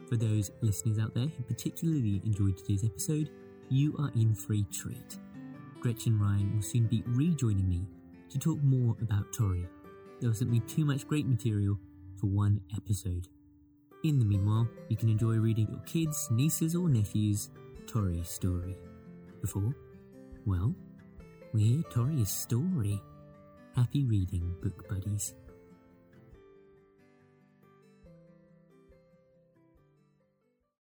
for 0.08 0.18
those 0.18 0.52
listeners 0.62 1.00
out 1.00 1.14
there 1.14 1.28
who 1.28 1.44
particularly 1.44 2.22
enjoyed 2.26 2.58
today's 2.58 2.84
episode, 2.84 3.32
you 3.70 3.96
are 3.98 4.12
in 4.16 4.36
for 4.36 4.54
a 4.54 4.64
treat. 4.72 5.18
Gretchen 5.80 6.20
Ryan 6.20 6.54
will 6.54 6.62
soon 6.62 6.88
be 6.88 7.04
rejoining 7.08 7.68
me 7.68 7.88
to 8.30 8.38
talk 8.38 8.62
more 8.64 8.96
about 9.02 9.34
Torrey. 9.34 9.68
There 10.20 10.30
was 10.30 10.40
simply 10.40 10.60
too 10.62 10.86
much 10.86 11.08
great 11.08 11.26
material 11.26 11.78
for 12.20 12.28
one 12.28 12.62
episode. 12.76 13.28
In 14.04 14.20
the 14.20 14.26
meanwhile, 14.26 14.68
you 14.90 14.96
can 14.96 15.10
enjoy 15.10 15.36
reading 15.36 15.68
your 15.70 15.82
kids, 15.82 16.28
nieces, 16.32 16.76
or 16.76 16.88
nephews 16.88 17.50
Torrey's 17.88 18.30
story. 18.30 18.76
Before, 19.42 19.76
well, 20.46 20.76
we 21.54 21.64
hear 21.64 21.84
Torrey's 21.90 22.30
story. 22.30 23.02
Happy 23.76 24.06
reading, 24.06 24.56
book 24.64 24.88
buddies. 24.88 25.34